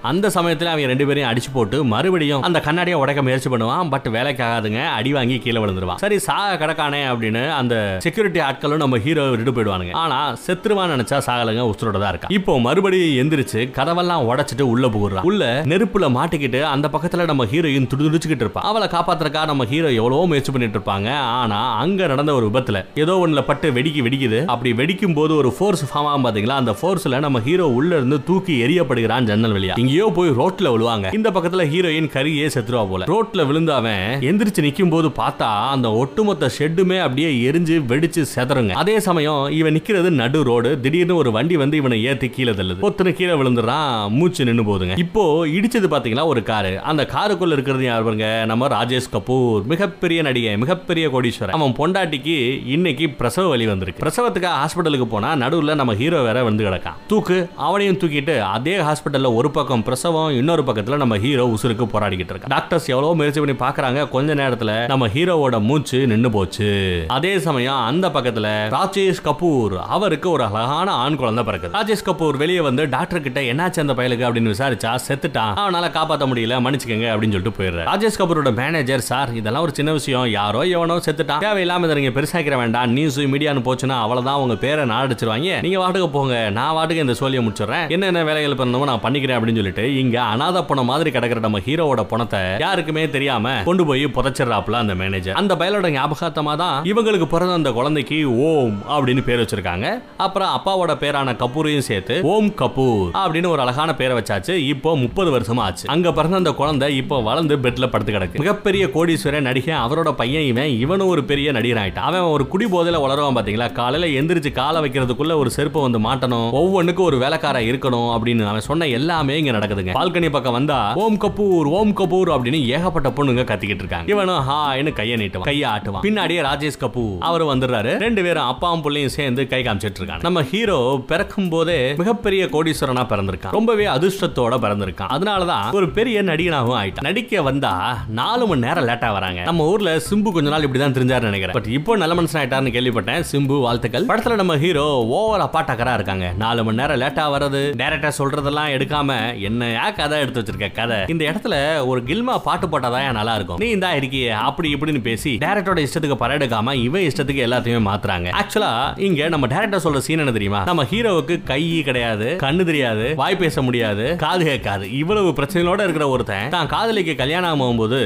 [0.09, 4.43] அந்த சமயத்தில் அவங்க ரெண்டு பேரையும் அடிச்சு போட்டு மறுபடியும் அந்த கண்ணாடியை உடைக்க முயற்சி பண்ணுவான் பட் வேலைக்கு
[4.47, 5.99] ஆகாதுங்க அடி வாங்கி கீழே விழுந்துருவான்.
[6.03, 9.93] சரி சாக கிடக்கானே அப்படின்னு அந்த செக்யூரிட்டி ஆட்களும் நம்ம ஹீரோ விட்டு போயிடுவானுங்க.
[10.03, 15.25] ஆனா செத்துருவான் நினைச்சா சாகலங்க உசுரோட தான் இருக்கா இப்போ மறுபடியும் எந்திரிச்சு கதவெல்லாம் உடைச்சிட்டு உள்ள போகிறான்.
[15.31, 18.67] உள்ள நெருப்புல மாட்டிக்கிட்டு அந்த பக்கத்துல நம்ம ஹீரோயின் துடிச்சுக்கிட்டு இருப்பான்.
[18.71, 21.09] அவளை காப்பாத்துறக்கா நம்ம ஹீரோ எவ்வளவோ முயற்சி பண்ணிட்டு இருப்பாங்க.
[21.41, 24.41] ஆனா அங்க நடந்த ஒரு விபத்துல ஏதோ ஒண்ணுல பட்டு வெடிக்கி வெடிக்குது.
[24.53, 26.61] அப்படி வெடிக்கும் போது ஒரு ஃபோர்ஸ் ஃபார்ம் ஆகும் பாத்தீங்களா?
[26.63, 29.75] அந்த ஃபோர்ஸ்ல நம்ம ஹீரோ உள்ள இருந்து தூக்கி எரியப்படுகிறான் ஜன்னல் வழியா.
[29.97, 31.07] எங்கேயோ போய் ரோட்ல விழுவாங்க.
[31.13, 33.05] இந்த பக்கத்துல ஹீரோயின் கரியே செத்துருவா போல.
[33.05, 38.73] ரோட்ல விழுந்து அவன் எந்திரிச்சு நிக்கும் போது பார்த்தா அந்த ஒட்டுமொத்த ஷெட்டுமே அப்படியே எரிஞ்சு வெடிச்சு செதறுங்க.
[38.81, 40.71] அதே சமயம் இவன் நிக்கிறது நடு ரோடு.
[40.79, 42.83] திடீர்னு ஒரு வண்டி வந்து இவனை ஏத்தி கீழே தள்ளுது.
[42.83, 43.87] பொத்துன்னு கீழே விழுந்துறான்
[44.17, 46.25] மூச்சு நின்னு போதுங்க இப்போ இடிச்சது பாத்தீங்களா?
[46.25, 46.73] ஒரு காரு.
[46.91, 48.29] அந்த காருக்குள்ள இருக்கிறது யார் பாருங்க?
[48.45, 49.65] நம்ம ராஜேஷ் கபூர்.
[49.73, 51.57] மிகப்பெரிய நடிகை மிகப்பெரிய கோடீஸ்வரன்.
[51.59, 52.37] அவன் பொண்டாட்டிக்கு
[52.75, 54.03] இன்னைக்கு பிரசவ வலி வந்திருக்கு.
[54.05, 57.01] பிரசவத்துக்கு ஹாஸ்பிட்டலுக்கு போனா நடுவுல நம்ம ஹீரோ வேற வந்து கிடக்கான்.
[57.07, 62.47] தூக்கு அவனையும் தூக்கிட்டு அதே ஹாஸ்பிட்டல்ல ஒரு பக்கம் பிரசவம் இன்னொரு பக்கத்துல நம்ம ஹீரோ உசுருக்கு போராடிக்கிட்டு இருக்கான்.
[62.47, 67.05] டாக்டர்ஸ் எவ்வளவு முயற்சி பண்ணி பாக்குறாங்க கொஞ்ச நேரத்துல நம்ம ஹீரோவோட மூச்சு நின்னு போச்சு.
[67.07, 72.59] அதே சமயம் அந்த பக்கத்துல ராஜேஷ் கபூர் அவருக்கு ஒரு அழகான ஆண் குழந்தை பிறகு ராஜேஷ் கபூர் வெளியே
[72.59, 74.25] வந்து டாக்டர் கிட்ட என்னாச்சு அந்த பயலுக்கு?
[74.27, 75.53] அப்படின்னு விசாரிச்சா செத்துட்டான்.
[75.55, 77.85] அவனால காப்பாத்த முடியல மன்னிச்சுக்கங்க அப்படின்னு சொல்லிட்டு போயிடுறாரு.
[77.85, 80.29] ராஜேஷ் கபூரோட மேனேஜர் சார் இதெல்லாம் ஒரு சின்ன விஷயம்.
[80.29, 81.43] யாரோ எவனோ செத்துட்டான்.
[81.43, 82.91] தேவையில்லாம இதை நீங்க பெருசாக்கிற வேண்டாம்.
[82.91, 84.35] நியூஸ் மீடியான்னு போச்சுன்னா அவ்வளவுதான்.
[84.35, 86.49] உங்க பேரை நாடிச்சிருவாங்க நீங்க வாட்டுக்கு போங்க.
[86.49, 87.89] நான் வாட்டுக்கு இந்த சோழியை முடிச்சிடுறேன்.
[87.89, 92.01] என்னென்ன வேலைகள் பண்ணணுமோ நான் பண்ணிக்கிறேன் அப்படின்னு சொல்லி சொல்லிட்டு இங்க அனாத பணம் மாதிரி கிடக்கிற நம்ம ஹீரோவோட
[92.11, 97.71] பணத்தை யாருக்குமே தெரியாம கொண்டு போய் புதைச்சிடறாப்ல அந்த மேனேஜர் அந்த பயலோட ஞாபகார்த்தமா தான் இவங்களுக்கு பிறந்த அந்த
[97.77, 98.17] குழந்தைக்கு
[98.49, 99.87] ஓம் அப்படின்னு பேர் வச்சிருக்காங்க.
[100.25, 104.53] அப்புறம் அப்பாவோட பேரான கபூரையும் சேர்த்து ஓம் கபூர் அப்படின்னு ஒரு அழகான பேரை வச்சாச்சு.
[104.73, 105.85] இப்போ முப்பது வருஷமா ஆச்சு.
[105.95, 108.41] அங்க பிறந்த அந்த குழந்தை இப்போ வளர்ந்து பெட்ல படுத்து கிடக்கு.
[108.43, 113.01] மிகப்பெரிய கோடீஸ்வரன் நடிகை அவரோட பையன் இவன் இவனும் ஒரு பெரிய நடிகர் ஆயிட்டான் அவன் ஒரு குடி போதையில
[113.05, 113.69] வளருவான் பாத்தீங்களா?
[113.81, 116.49] காலையில எந்திரிச்சு காலை வைக்கிறதுக்குள்ள ஒரு செருப்பை வந்து மாட்டணும்.
[116.61, 119.93] ஒவ்வொன்றுக்கும் ஒரு வேலைக்காரா இருக்கணும் அப்படின்னு அவன் சொன்ன எல்லாமே இங்க நடக்குதுங்க.
[119.93, 124.11] பால்கனி பக்கம் வந்தா ஓம் கபூர் ஓம் கபூர் அப்படின்னு ஏகப்பட்ட பொண்ணுங்க கத்திக்கிட்டு இருக்காங்க.
[124.11, 125.41] இவனும் ஹாய்னு கையை நீட்டுவான்.
[125.41, 126.01] கையை ஆட்டுவான்.
[126.01, 127.17] பின்னாடியே ராஜேஷ் கபூர்.
[127.19, 127.97] அவர் வந்துடுறாரு.
[127.97, 130.21] ரெண்டு பேரும் அப்பாவும் பிள்ளையும் சேர்ந்து கை காமிச்சிட்டு இருக்காங்க.
[130.21, 133.51] நம்ம ஹீரோ பிறக்கும் போதே மிகப்பெரிய கோடீஸ்வரனா பிறந்திருக்கான்.
[133.51, 135.11] ரொம்பவே அதிர்ஷ்டத்தோட பிறந்திருக்கான்.
[135.11, 137.01] அதனாலதான் ஒரு பெரிய நடிகனாகவும் ஆயிட்டான்.
[137.01, 139.41] நடிக்க வந்தா நாலு மணி நேரம் லேட்டா வராங்க.
[139.41, 141.51] நம்ம ஊர்ல சிம்பு கொஞ்ச நாள் இப்படிதான் தெரிஞ்சாரு நினைக்கிறேன்.
[141.51, 143.23] பட் இப்போ நல்ல மனுஷன் ஆயிட்டாருன்னு கேள்விப்பட்டேன்.
[143.31, 144.05] சிம்பு வாழ்த்துக்கள்.
[144.05, 146.33] படத்துல நம்ம ஹீரோ ஓவர் அப்பாட்டக்கரா இருக்காங்க.
[146.37, 150.69] நாலு மணி நேரம் லேட்டா வர்றது டேரக்டா சொல்றதெல்லாம் எடுக்காம என்ன ஏன் கதை எடுத்து வச்சிருக்க?
[150.79, 150.99] கதை.
[151.13, 151.55] இந்த இடத்துல
[151.91, 153.59] ஒரு கில்மா பாட்டு போட்டாதான் நல்லா இருக்கும்.
[153.63, 158.29] நீ இந்தா இருக்கியே அப்படி இப்படின்னு பேசி டேரக்டரோட இஷ்டத்துக்கு படம் எடுக்காம இவன் இஷ்டத்துக்கு எல்லாத்தையுமே மாத்துறாங்க.
[158.41, 158.71] ஆக்சுவலா
[159.07, 160.61] இங்க நம்ம டேரக்டர் சொல்ற சீன் என்ன தெரியுமா?
[160.69, 164.85] நம்ம ஹீரோவுக்கு கை கிடையாது கண்ணு தெரியாது வாய் பேச முடியாது காது கேட்காது.
[165.01, 167.99] இவ்வளவு பிரச்சனையோட இருக்கிற ஒருத்தன் தான் காதலிக்கு கல்யாணம் ஆகும்போது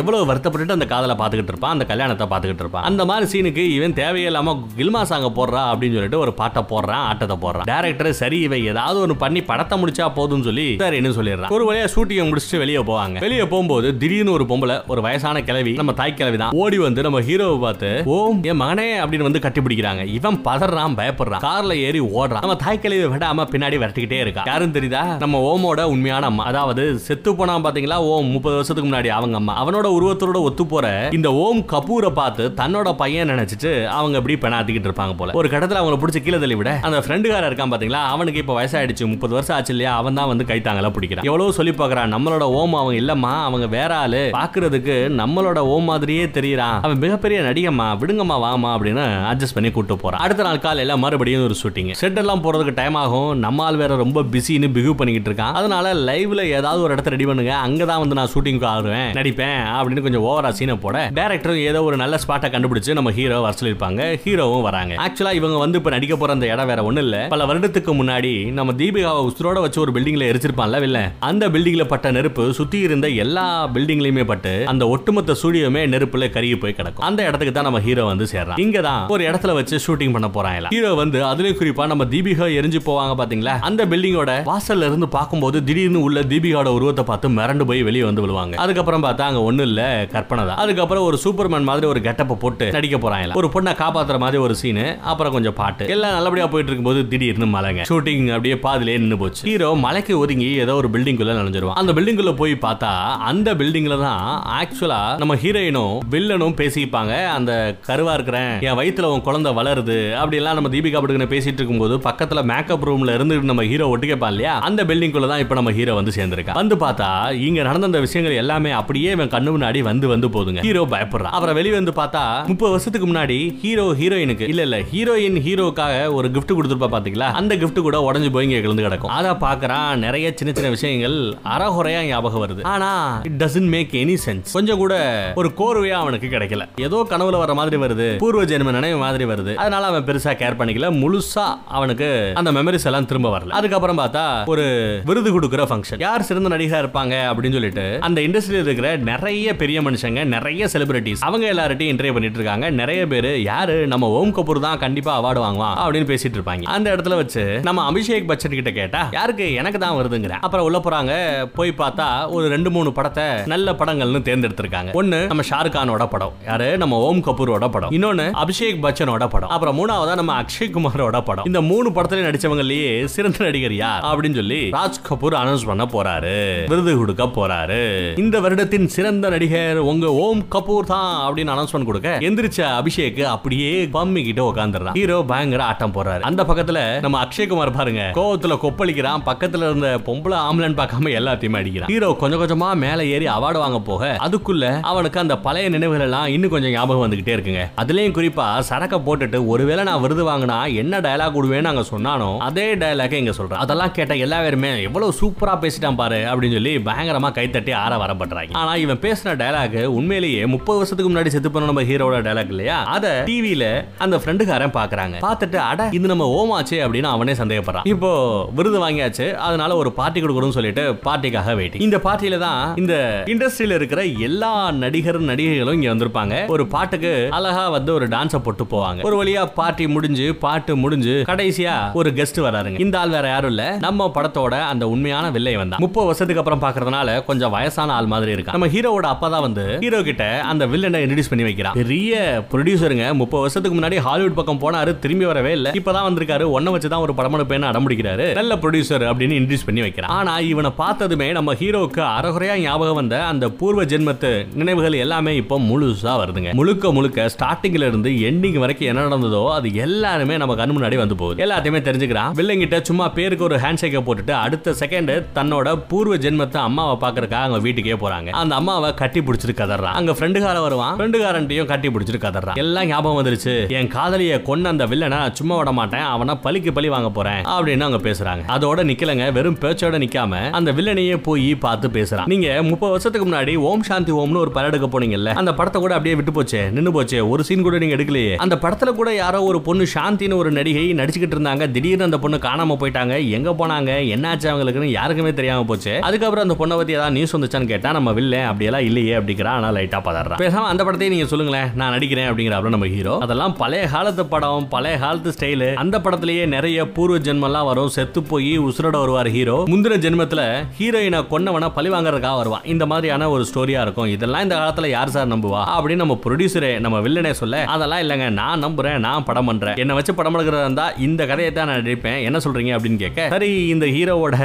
[0.00, 2.86] எவ்வளவு வருத்தப்பட்டுட்டு அந்த காதலை பார்த்துக்கிட்டு இருப்பான் அந்த கல்யாணத்தை பார்த்துக்கிட்டு இருப்பான்.
[2.90, 7.68] அந்த மாதிரி சீனுக்கு இவன் தேவையில்லாம கில்மா சாங்க போடுறா அப்படின்னு சொல்லிட்டு ஒரு பாட்டை போடுறான் ஆட்டத்தை போடுறான்.
[7.72, 11.54] டேரக்டர் சரி இவன் ஏதாவது ஒன்று பண்ணி படத்தை முடிச்சா போதும்னு சொல்லி சரின்னு சொல்லிடுறான்.
[11.58, 13.18] ஒரு வழியா ஷூட்டிங் முடிச்சுட்டு வெளியே போவாங்க.
[13.18, 17.20] வெளியே போகும்போது திடீர்னு ஒரு பொம்பளை ஒரு வயசான கிழவி நம்ம தாய் கிழவி தான் ஓடி வந்து நம்ம
[17.20, 20.04] ஹீரோவை பார்த்து ஓம் என் மகனே அப்படின்னு வந்து கட்டி பிடிக்கிறாங்க.
[20.18, 21.42] இவன் பதறான் பயப்படுறான்.
[21.46, 22.44] கார்ல ஏறி ஓடுறான்.
[22.44, 24.42] நம்ம தாய் கிழவி விடாம பின்னாடி விரட்டிக்கிட்டே இருக்கா.
[24.46, 25.02] யாரும் தெரியுதா?
[25.24, 26.44] நம்ம ஓமோட உண்மையான அம்மா.
[26.44, 27.96] அதாவது செத்து போனா பாத்தீங்களா?
[28.12, 29.54] ஓம் முப்பது வருஷத்துக்கு முன்னாடி அவங்க அம்மா.
[29.64, 30.86] அவனோட உருவத்தோட ஒத்து போற
[31.18, 35.32] இந்த ஓம் கபூரை பார்த்து தன்னோட பையன் நினைச்சிட்டு அவங்க இப்படி பெணாத்திக்கிட்டு இருப்பாங்க போல.
[35.32, 38.02] ஒரு கடத்துல அவங்களை பிடிச்சி கீழே தள்ளி விட அந்த ஃப்ரெண்டுகார இருக்கான் பாத்தீங்களா?
[38.14, 39.06] அவனுக்கு இப்ப வயசாயிடுச்சு.
[39.14, 39.94] முப்பது வருஷம் ஆச்சு இல்லையா?
[39.96, 40.44] அவன் தான் வந்து
[40.78, 44.30] கைத்தாங்களா பிடிக்கிறான் எவ்வளவு சொல்லி பாக்குறான் நம்மளோட ஓம் அவன் இல்லம்மா அவங்க வேற ஆளு.
[44.32, 46.80] பாக்குறதுக்கு நம்மளோட ஓம் மாதிரியே தெரியறான்.
[46.82, 50.20] அவன் மிகப்பெரிய நடிகம்மா விடுங்கம்மா வாமா அப்படின்னு அட்ஜஸ்ட் பண்ணி கூட்டு போறான்.
[50.20, 53.38] அடுத்த நாள் காலையில மறுபடியும் ஒரு ஷூட்டிங் செட் எல்லாம் போறதுக்கு டைம் ஆகும்.
[53.38, 55.52] நம்ம ஆள் வேற ரொம்ப பிஸின்னு பிகு பண்ணிக்கிட்டு இருக்கான்.
[55.52, 57.54] அதனால லைவ்ல ஏதாவது ஒரு இடத்த ரெடி பண்ணுங்க.
[57.66, 59.12] அங்கதான் வந்து நான் ஷூட்டிங் ஆடுவேன்.
[59.12, 63.54] நடிப்பேன் அப்படின்னு கொஞ்சம் ஓவரா சீனை போட டேரக்டரும் ஏதோ ஒரு நல்ல ஸ்பாட்டை கண்டுபிடிச்சு நம்ம ஹீரோ வர
[63.60, 64.18] சொல்லியிருப்பாங்க.
[64.24, 64.94] ஹீரோவும் வராங்க.
[64.94, 67.26] ஆக்சுவலா இவங்க வந்து இப்ப நடிக்க போற அந்த இடம் வேற ஒண்ணு இல்ல.
[67.28, 70.36] பல வருடத்துக்கு முன்னாடி நம்ம தீபிகாவை உசுரோட வச்சு ஒரு பில்டிங்ல
[70.76, 76.56] எரிச்சிருப்பான்ல அந்த பில்டிங்ல பட்ட நெருப்பு சுத்தி இருந்த எல்லா பில்டிங்லயுமே பட்டு அந்த ஒட்டுமொத்த ஸ்டூடியோமே நெருப்புல கருகி
[76.62, 77.04] போய் கிடக்கும்.
[77.08, 78.58] அந்த இடத்துக்கு தான் நம்ம ஹீரோ ஹீரோ வந்து சேர்றான்.
[78.64, 82.80] இங்க தான் ஒரு இடத்துல வச்சு ஷூட்டிங் பண்ண போறாங்க ஹீரோ வந்து அதுலயும் குறிப்பா நம்ம தீபிகா எரிஞ்சு
[82.88, 83.54] போவாங்க பாத்தீங்களா?
[83.68, 88.54] அந்த பில்டிங்கோட வாசல்ல இருந்து பார்க்கும்போது திடீர்னு உள்ள தீபிகாவோட உருவத்தை பார்த்து மிரண்டு போய் வெளியே வந்து விழுவாங்க.
[88.64, 89.82] அதுக்கப்புறம் பார்த்தா அங்க ஒண்ணு இல்ல
[90.14, 90.60] கற்பனை தான்.
[90.64, 94.86] அதுக்கப்புறம் ஒரு சூப்பர்மேன் மாதிரி ஒரு கெட்டப்ப போட்டு நடிக்க போறாங்க ஒரு பொண்ணை காப்பாத்துற மாதிரி ஒரு சீனு
[95.12, 95.86] அப்புறம் கொஞ்சம் பாட்டு.
[95.96, 97.82] எல்லாம் நல்லபடியா போயிட்டு இருக்கும்போது திடீர்னு மலைங்க.
[97.90, 99.42] ஷூட்டிங் அப்படியே பாதிலே நின்னு போச்சு.
[99.50, 101.78] ஹீரோ மலைக்கு ஒதுங்கி ஏதோ ஒரு பில்டிங்குள்ள நுழைஞ்சிருவான்.
[101.82, 102.92] அந்த பில்டிங்குள்ள போய் பார்த்தா
[103.30, 104.22] அந்த பில்டிங்ல தான்
[104.58, 107.14] ஆக்சுவலா நம்ம ஹீரோயினும் வில்லனும் பேசிப்பாங்க.
[107.36, 107.52] அந்த
[107.88, 112.42] கருவா இருக்கிறேன் என் வயித்துல உன் குழந்தை வளருது அப்படி எல்லாம் நம்ம தீபிகா படுகனை பேசிட்டு இருக்கும்போது பக்கத்துல
[112.52, 116.58] மேக்கப் ரூம்ல இருந்து நம்ம ஹீரோ ஒட்டு இல்லையா அந்த பில்டிங் தான் இப்ப நம்ம ஹீரோ வந்து சேர்ந்திருக்கான்
[116.60, 117.08] வந்து பார்த்தா
[117.46, 121.34] இங்க நடந்த அந்த விஷயங்கள் எல்லாமே அப்படியே இவன் கண்ணு முன்னாடி வந்து வந்து போதுங்க ஹீரோ பயப்படுறான்.
[121.36, 126.54] அப்புறம் வெளியே வந்து பார்த்தா முப்பது வருஷத்துக்கு முன்னாடி ஹீரோ ஹீரோயினுக்கு இல்ல இல்ல ஹீரோயின் ஹீரோக்காக ஒரு கிஃப்ட்
[126.56, 127.28] கொடுத்துருப்பா பாத்தீங்களா?
[127.40, 129.12] அந்த கிஃப்ட் கூட உடஞ்சு போய் இங்க கிளந்து கிடக்கும்.
[129.18, 131.16] அதை பாக்குறான் நிறைய சின்ன சின்ன விஷயங்கள்
[131.52, 132.62] அறகுறையா ஞாபகம் வருது.
[132.72, 132.88] ஆனா
[133.28, 134.94] it doesn't make any sense கொஞ்சம் கூட
[135.40, 136.64] ஒரு கோர்வையா அவனுக்கு கிடைக்கல.
[136.86, 138.06] ஏதோ கனவுல வர மாதிரி வருது.
[138.22, 139.54] பூர்வ ஜென்ம நினைவு மாதிரி வருது.
[139.62, 140.90] அதனால அவன் பெருசா கேர் பண்ணிக்கல.
[141.00, 141.46] முழுசா
[141.78, 143.56] அவனுக்கு அந்த மெமரிஸ் எல்லாம் திரும்ப வரல.
[143.60, 144.24] அதுக்கப்புறம் பார்த்தா
[144.54, 144.66] ஒரு
[145.08, 150.24] விருது கொடுக்குற ஃபங்க்ஷன் யார் சிறந்த நடிகரா இருப்பாங்க அப்படின்னு சொல்லிட்டு அந்த இண்டஸ்ட்ரியில் இருக்கிற நிறைய பெரிய மனுஷங்க
[150.36, 152.70] நிறைய செலிபிரிட்டிஸ் அவங்க எல்லார்ட்டையும் இன்டர்வியூ பண்ணிட்டு இருக்காங்க.
[152.82, 153.78] நிறைய பேர் யாரு?
[153.94, 156.70] நம்ம ஓம் கபூர் தான் கண்டிப்பா அவார்டு வாங்குவான் அப்படின்னு பேசிட்டு இருப்பாங்க.
[156.78, 159.48] அந்த இடத்துல வச்சு நம்ம அபிஷேக் பச்சன் கிட்ட கேட்டா யாருக்கு?
[159.60, 160.26] எனக்கு தான் வருதுங்க.
[160.28, 161.12] வருதுங்கிற அப்புறம் உள்ள போறாங்க
[161.54, 164.92] போய் பார்த்தா ஒரு ரெண்டு மூணு படத்தை நல்ல படங்கள்னு தேர்ந்தெடுத்திருக்காங்க.
[164.92, 166.78] ஒன்னு நம்ம ஷாருக் கானோட படம் யாரு?
[166.78, 167.90] நம்ம ஓம் கபூரோட படம்.
[167.90, 169.48] இன்னொன்னு அபிஷேக் பச்சனோட படம்.
[169.48, 171.44] அப்புறம் மூணாவதா நம்ம அக்ஷய் குமாரோட படம்.
[171.44, 174.02] இந்த மூணு படத்துல நடிச்சவங்கலயே சிறந்த நடிகர் யார்?
[174.02, 176.36] அப்படின்னு சொல்லி ராஜ் கபூர் அனௌன்ஸ் பண்ண போறாரு.
[176.66, 177.82] விருது கொடுக்க போறாரு.
[178.18, 184.42] இந்த வருடத்தின் சிறந்த நடிகர் உங்க ஓம் கபூர் தான் அப்படின்னு அனௌன்ஸ்மெண்ட் கொடுக்க எந்திரிச்ச அபிஷேக் அப்படியே பம்மிக்கிட்டு
[184.50, 189.24] உட்காந்துறான் ஹீரோ பயங்கர ஆட்டம் போறாரு அந்த பக்கத்துல நம்ம அக்ஷய் குமார் பாருங்க கோவத்துல கொப்பளிக்கிறான்.
[189.26, 191.90] பக்கத்துல இருந்த பொம்பளை ஆம்பளைன்னு பார்க்காம எல்லாத்தையுமே அடிக்கிறான்.
[191.92, 196.52] ஹீரோ கொஞ்சம் கொஞ்சமா மேல ஏறி அவார்டு வாங்க போக அதுக்குள்ள அவனுக்கு அந்த பழைய நினைவுகள் எல்லாம் இன்னும்
[196.54, 197.62] கொஞ்சம் ஞாபகம் வந்துகிட்டே இருக்குங்க.
[197.82, 203.12] அதுலயும் குறிப்பா சரக்க போட்டுட்டு ஒருவேளை நான் விருது வாங்கினா என்ன டயலாக் விடுவேன்னு அங்க சொன்னானோ அதே டயலாக
[203.22, 203.62] இங்க சொல்றேன்.
[203.64, 208.74] அதெல்லாம் கேட்ட எல்லா பேருமே எவ்வளவு சூப்பரா பேசிட்டான் பாரு அப்படின்னு சொல்லி பயங்கரமா கைத்தட்டி ஆற வரப்படுறாங்க ஆனா
[208.84, 212.78] இவன் பேசின டயலாக் உண்மையிலேயே முப்பது வருஷத்துக்கு முன்னாடி செத்து போன நம்ம ஹீரோட டயலாக் இல்லையா?
[212.96, 213.64] அத டிவில
[214.06, 215.16] அந்த ஃப்ரெண்டுக்காரன் பாக்குறாங்க.
[215.26, 217.88] பார்த்துட்டு அட இது நம்ம ஓமாச்சே அப்படின்னு அவனே சந்தேகப்படுறான்.
[217.94, 218.10] இப்போ
[218.58, 219.26] விருது வாங்கியாச்சு.
[219.46, 222.94] அதனால ஒரு பார்ட்டி கொடுக்கணும்னு சொல்லிட்டு பார்ட்டிக்காக வெயிட்டிங் இந்த பார்ட்டியில தான் இந்த
[223.34, 226.34] இண்டஸ்ட்ரியில இருக்கிற எல்லா நடிகர் நடிகைகளும் இங்க வந்திருப்பாங்க.
[226.54, 229.00] ஒரு பாட்டுக்கு அழகா வந்து ஒரு டான்ஸ போட்டு போவாங்க.
[229.08, 232.78] ஒரு வழியா பார்ட்டி முடிஞ்சு பாட்டு முடிஞ்சு கடைசியா ஒரு கெஸ்ட் வராருங்க.
[232.84, 233.64] இந்த ஆள் வேற யாரும் இல்ல.
[233.86, 238.54] நம்ம படத்தோட அந்த உண்மையான வில்லை வந்தா முப்பது வருஷத்துக்கு அப்புறம் பாக்குறதுனால கொஞ்சம் வயசான ஆள் மாதிரி இருக்கு
[238.56, 241.76] நம்ம ஹீரோவோட அப்பா தான் வந்து ஹீரோ கிட்ட அந்த வில்லனை இன்ட்ரடியூஸ் பண்ணி வைக்கிறான்.
[241.80, 242.14] பெரிய
[242.52, 245.68] ப்ரொடியூசருங்க முப்பது வருஷத்துக்கு முன்னாடி ஹாலிவுட் பக்கம் போனாரு திரும்பி வரவே இல்ல.
[245.80, 246.44] இப்பதான் வந்திருக்காரு.
[246.58, 248.26] ஒன்ன வச்சு தான் ஒரு படம் எடுப்பேன்னு அடம் பிடிக்கிறாரு.
[248.40, 253.48] நல்ல ப்ரொடியூசர் அப்படின்னு இன்ட்ரடியூஸ் பண்ணி வைக்கிறான் ஆனா இவனை பார்த்ததுமே நம்ம ஹீரோவுக்கு அறகுறையா ஞாபகம் வந்த அந்த
[253.60, 256.52] பூர்வ ஜென்மத்து நினைவுகள் எல்லாமே இப்போ முழுசா வருதுங்க.
[256.52, 261.44] முழுக்க முழுக்க ஸ்டார்டிங்ல இருந்து எண்டிங் வரைக்கும் என்ன நடந்ததோ அது எல்லாருமே நம்ம கண் முன்னாடி வந்து போகுது.
[261.46, 262.32] எல்லாத்தையுமே தெரிஞ்சுக்கிறான்.
[262.34, 267.58] வில்லங்கிட்ட சும்மா பேருக்கு ஒரு ஹேண்ட் ஷேக்கை போட்டுட்டு அடுத்த செகண்ட் தன்னோட பூர்வ ஜென்மத்தை அம்மாவை பாக்குறதுக்காக அவங்க
[267.58, 268.30] வீட்டுக்கே போறாங்க.
[268.42, 269.96] அந்த அம்மாவை கட்டி பிடிச்சிட்டு கதறான்.
[270.00, 270.96] அங்க ஃப்ரெண்டுகார வருவான்.
[270.98, 272.54] ஃப்ரெண்டுகாரன்ட்டையும் கட்டி பிடிச்சிட்டு கதறான்.
[272.54, 273.68] எல்லாம் ஞாபகம் வந்துருச்சு.
[273.68, 276.00] என் காதலிய கொன்ன அந்த வில்லனை சும்மா விட மாட்டேன்.
[276.00, 277.42] அவனை பலிக்கு பலி வாங்க போறேன்.
[277.44, 278.44] அப்படின்னு அவங்க பேசுறாங்க.
[278.56, 279.32] அதோட நிக்கலங்க.
[279.32, 282.28] வெறும் பேச்சோட நிக்காம அந்த வில்லனையே போய் பார்த்து பேசுறான்.
[282.32, 286.14] நீங்க முப்பது வருஷத்துக்கு முன்னாடி ஓம் சாந்தி ஓம்னு ஒரு படம் எடுக்க போனீங்கல்ல அந்த படத்தை கூட அப்படியே
[286.20, 288.34] விட்டு போச்சே நின்னு போச்சே ஒரு சீன் கூட நீங்க எடுக்கலையே.
[288.44, 292.78] அந்த படத்துல கூட யாரோ ஒரு பொண்ணு சாந்தின்னு ஒரு நடிகை நடிச்சுக்கிட்டு இருந்தாங்க திடீர்னு அந்த பொண்ணு காணாம
[292.82, 295.94] போயிட்டாங்க எங்க போனாங்க என்னாச்சு அவங்களுக்குன்னு யாருக்குமே தெரியாம போச்சு.
[296.10, 300.00] அதுக்கப்புறம் அந்த பொண்ணை பத்தி ஏதாவது நியூஸ் வந்துச்சான்னு கேட்டா நம்ம வில்ல அப்படியெல்லாம் இல்லையே அப்படிங்கிறான் ஆனா லைட்டா
[300.08, 300.40] பதறான்.
[300.44, 304.96] பேசாம அந்த படத்தையும் நீங்க சொல்லுங்களேன் நான் நடிக்கிறேன் அப்படிங்கிற நம்ம ஹீரோ அதெல்லாம் பழைய காலத்து படம் பழைய
[305.04, 310.40] காலத்து ஸ்டைலு அந்த படத்திலேயே நிறைய பூர்வ ஜென்மெல்லாம் வரும் செத்து போய் உசுரோட வருவார் ஹீரோ முந்தின ஜென்மத்தில்
[310.76, 312.62] ஹீரோயினை கொன்னவனா பழி வாங்குறதுக்காக வருவான்.
[312.72, 314.08] இந்த மாதிரியான ஒரு ஸ்டோரியா இருக்கும்.
[314.14, 315.60] இதெல்லாம் இந்த காலத்தில் யார் சார் நம்புவா?
[315.74, 318.26] அப்படின்னு நம்ம ப்ரொடியூசரே நம்ம வில்லனே சொல்ல அதெல்லாம் இல்லைங்க.
[318.38, 318.96] நான் நம்புறேன்.
[319.06, 319.76] நான் படம் பண்றேன்.
[319.82, 322.18] என்ன வச்சு படம் எடுக்கிறதா இருந்தா இந்த கதையை தான் நான் நடிப்பேன்.
[322.28, 324.38] என்ன சொல்றீங்க அப்படின்னு கேட்க சரி இந்த ஹீரோவோட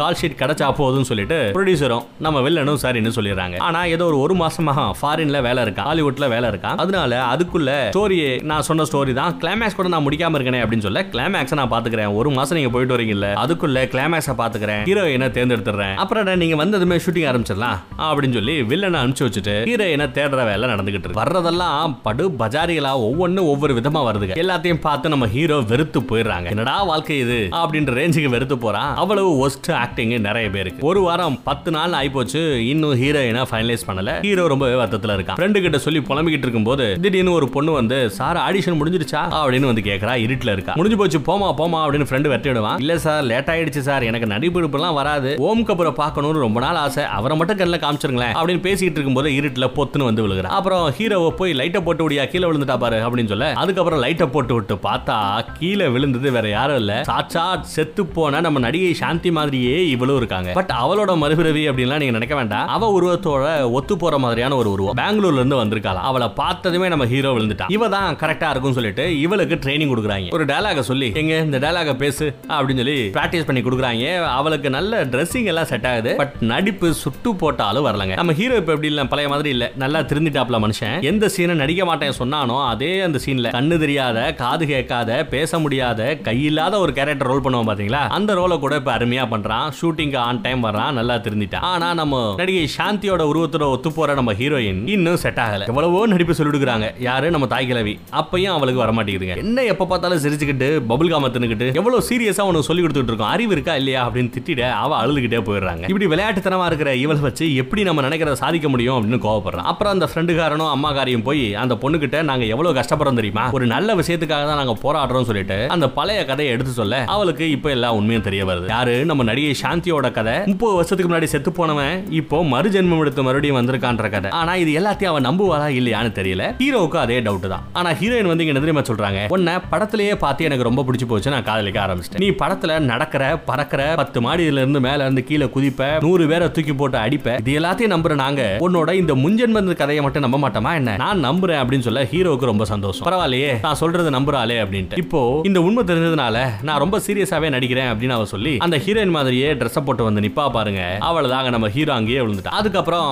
[0.00, 3.60] கால் ஷீட் கிடைச்சா போதும்னு சொல்லிட்டு ப்ரொடியூசரும் நம்ம வில்லனும் சரின்னு சொல்லிடுறாங்க.
[3.68, 5.86] ஆனா ஏதோ ஒரு ஒரு மாசமா ஃபாரின்ல வேலை இருக்கா?
[5.90, 6.72] ஹாலிவுட்ல வேலை இருக்கா?
[6.86, 11.58] அதனால அதுக்குள்ள ஸ்டோரியே நான் சொன்ன ஸ்டோரி தான் கிளைமேக்ஸ் கூட நான் முடிக்காம இருக்கேன் அப்படின்னு சொல்ல கிளைமேக்ஸ்
[11.62, 12.12] நான் பாத்துக்கிறேன்.
[12.20, 14.70] ஒரு மாசம் நீங்க போயிட்டு வரீங்கல்ல அதுக்குள்ள கிளைமேக்ஸை பாத்துக்கிறேன்.
[14.84, 17.78] ஹீரோயினை தேர்ந்தெடுத்துறேன் அப்புறம் நீங்க வந்ததுமே ஷூட்டிங் ஆரம்பிச்சிடலாம்.
[17.98, 21.20] அப்படின்னு சொல்லி வில்லனை அனுப்பிச்சு வச்சுட்டு ஹீரோயினை தேடுற வேலை நடந்துகிட்டு இருக்கு.
[21.22, 26.44] வர்றதெல்லாம் படு பஜாரிகளா ஒவ்வொன்றும் ஒவ்வொரு விதமா வருதுங்க எல்லாத்தையும் பார்த்து நம்ம ஹீரோ வெறுத்து போயிடுறாங்க.
[26.44, 27.48] என்னடா வாழ்க்கை இது?
[27.52, 28.96] அப்படின்ற ரேஞ்சுக்கு வெறுத்து போறான்.
[28.96, 30.86] அவ்வளவு ஒஸ்ட் ஆக்டிங் நிறைய பேருக்கு.
[30.86, 32.56] ஒரு வாரம் பத்து நாள் ஆயிப்போச்சு.
[32.56, 34.20] இன்னும் ஹீரோயினா ஃபைனலைஸ் பண்ணல.
[34.20, 35.38] ஹீரோ ரொம்பவே வருத்தத்துல இருக்கான்.
[35.38, 40.14] ஃப்ரெண்டு கிட்ட சொல்லி புலம்பிக்கிட்டு இருக்கும்போது திடீர்னு ஒரு பொண்ணு வந்து சார் ஆடிஷன் முடிஞ்சிருச்சா அப்படின்னு வந்து கேக்குறா.
[40.26, 40.72] இருட்டுல இருக்கா.
[40.74, 42.78] முடிஞ்சு போச்சு போமா போமா அப்படின்னு ஃப்ரெண்டு வெட்டிடுவான்.
[42.78, 44.02] இல்ல சார் லேட் ஆயிடுச்சு சார்.
[44.02, 45.30] எனக்கு நடிப்பு நடிப்பிடிப்புலாம் வராது.
[45.48, 47.04] ஓம் கபூரை பார்க்கணும்னு ரொம்ப நாள் ஆசை.
[47.16, 51.80] அவரை மட்டும் கண்ணில் காமிச்சிருங்களேன் அப்படின்னு பேசிட்டு இருக்கும்போது இருட்டில் பொத்துன்னு வந்து விழுகிறான் அப்புறம் ஹீரோவை போய் லைட்டை
[51.86, 55.16] போட்டு விடியா கீழே விழுந்துட்டா பாரு அப்படின்னு சொல்ல அதுக்கப்புறம் லைட்டை போட்டு விட்டு பார்த்தா
[55.58, 56.92] கீழே விழுந்தது வேற யாரும் இல்ல.
[57.10, 57.44] சாச்சா
[57.74, 60.50] செத்து போன நம்ம நடிகை சாந்தி மாதிரியே இவளும் இருக்காங்க.
[60.58, 62.68] பட் அவளோட மறுபிறவி அப்படின்லாம் நீங்க நினைக்க வேண்டாம்.
[62.76, 63.44] அவ உருவத்தோட
[63.78, 64.96] ஒத்து போற மாதிரியான ஒரு உருவம்.
[65.02, 69.92] பெங்களூர்ல இருந்து வந்திருக்காளாம் அவளை பார்த்ததுமே நம்ம ஹீரோ விழுந்துட்டான் இவ தான் கரெக்டா இருக்கும்னு சொல்லிட்டு இவளுக்கு ட்ரைனிங்
[69.92, 70.30] கொடுக்குறாங்க.
[70.38, 74.04] ஒரு டயலாக சொல்லி எங்க இந்த டயலாக பேசு அப்படின்னு சொல்லி பிராக்டிஸ் பண்ணி கொடுக்குறாங்க.
[74.42, 76.12] அவளுக்கு நல்ல ட்ரெஸ்ஸிங் எல்லாம் செட் ஆகுது.
[76.22, 78.14] பட் நடிப்பு சுட்டு போட்டாலும் வரலங்க.
[78.20, 79.06] நம்ம ஹீரோ இப்போ எப்படி இல்லை?
[79.12, 79.68] பழைய மாதிரி இல்லை.
[79.84, 80.96] நல்லா திருந்திட்டாப்ல மனுஷன்.
[81.10, 86.74] எந்த சீனை நடிக்க மாட்டேன் சொன்னானோ அதே அந்த சீன்ல கண்ணு தெரியாத காது கேட்காத பேச முடியாத கையில்லாத
[86.84, 88.02] ஒரு கேரக்டர் ரோல் பண்ணுவோம் பாத்தீங்களா?
[88.18, 89.66] அந்த ரோலை கூட இப்ப அருமையா பண்றான்.
[89.80, 90.96] ஷூட்டிங் ஆன் டைம் வர்றான்.
[90.98, 91.66] நல்லா திருந்திட்டான்.
[91.72, 95.68] ஆனா நம்ம நடிகை சாந்தியோட உருவத்தோட ஒத்து போற நம்ம ஹீரோயின் இன்னும் செட் ஆகல.
[95.72, 96.88] எவ்வளவோ நடிப்பு சொல்லிடுறாங்க.
[97.08, 97.30] யாரு?
[97.36, 97.94] நம்ம தாய் கிழவி.
[98.20, 102.84] அப்பயும் அவளுக்கு வர மாட்டேங்குதுங்க என்ன எப்ப பார்த்தாலும் சிரிச்சுக்கிட்டு பபுல் காம தின்னுக்கிட்டு எவ்வளவு சீரியஸா உனக்கு சொல்லி
[102.84, 103.32] கொடுத்துட்டு இருக்கோம்?
[103.36, 104.02] அறிவு இருக்கா இல்லையா?
[104.08, 105.84] அப்படின்னு திட்டிட அவ அழுதுகிட்டே போயிடுறாங்க.
[105.88, 109.68] இப்படி விளையாட்டுத்தனமா இருக்கிற இவளை வச்சு எப்படி நம்ம நினைக்கிறத சாதிக்க முடியும் அப்படின்னு கோவப்படுறான்.
[109.72, 113.50] அப்புறம் அந்த ஃப்ரெண்டுக்காரனும் அம்மாக்காரியும் போய் அந்த பொண்ணுகிட்ட நாங்க எவ்வளவு கஷ்டப்படுறோம் தெரியுமா?
[113.50, 117.04] ஒரு நல்ல விஷயத்துக்காக தான் நாங்க போராடுறோம் சொல்லிட்டு அந்த பழைய கதையை எடுத்து சொல்ல.
[117.04, 118.68] அவளுக்கு இப்ப எல்லா உண்மையும் தெரிய வருது.
[118.68, 119.04] யாரு?
[119.04, 120.34] நம்ம நடிகை சாந்தியோட கதை.
[120.46, 124.30] முப்பது வருஷத்துக்கு முன்னாடி செத்து போனவன் இப்போ மறுஜென்மம் எடுத்து மறுபடியும் வந்திருக்கான்ற கதை.
[124.30, 126.44] ஆனா இது எல்லாத்தையும் அவன் நம்புவாரா இல்லையான்னு தெரியல.
[126.62, 127.64] ஹீரோவுக்கு அதே டவுட் தான்.
[127.72, 129.28] ஆனா ஹீரோயின் வந்து இங்க என்ன தெரியுமா சொல்றாங்க.
[129.28, 132.22] உன்னை படத்திலேயே பார்த்து எனக்கு ரொம்ப பிடிச்சி போச்சு நான் காதலிக்க ஆரம்பிச்சிட்டேன்.
[132.24, 136.98] நீ படத்துல நடக்கிற பறக்கிற பத்து மாடியில இருந்து மேல இருந்து கீழே குதிப்ப நூறு பேரை தூக்கி போட்டு
[136.98, 137.36] அடிப்ப.
[137.42, 138.42] இது எல்லாத்தையும் நம்புற நாங்க.
[138.68, 140.96] உன்னோட இந்த முன்ஜென்ம கதையை மட்டும் நம்ப மாட்டோமா என்ன?
[141.04, 143.06] நான் நம்புறேன் அப்படின்னு சொல்ல ஹீரோவுக்கு ரொம்ப சந்தோஷம்.
[143.08, 144.98] பரவாயில்லையே நான் சொல்றது நம்புறாளே அப்படின்ட்டு.
[145.02, 149.78] இப்போ இந்த உண்மை தெரிஞ்சதுனால நான் ரொம்ப சீரியஸாவே நடிக்கிறேன் அப்படின்னு அவ சொல்லி அந்த ஹீரோயின் மாதிரியே ட்ரெஸ்
[149.84, 150.82] போட்டு வந்து நிப்பா பாருங்க.
[151.08, 152.54] அவ்வளவுதாங்க நம்ம ஹீரோ அங்கேயே விழுந்துட்டா.
[152.60, 153.08] அதுக்கப்புறம்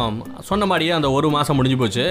[0.51, 2.05] சொன்ன மாதிரியே அந்த ஒரு மாசம் முடிஞ்சு போச்சு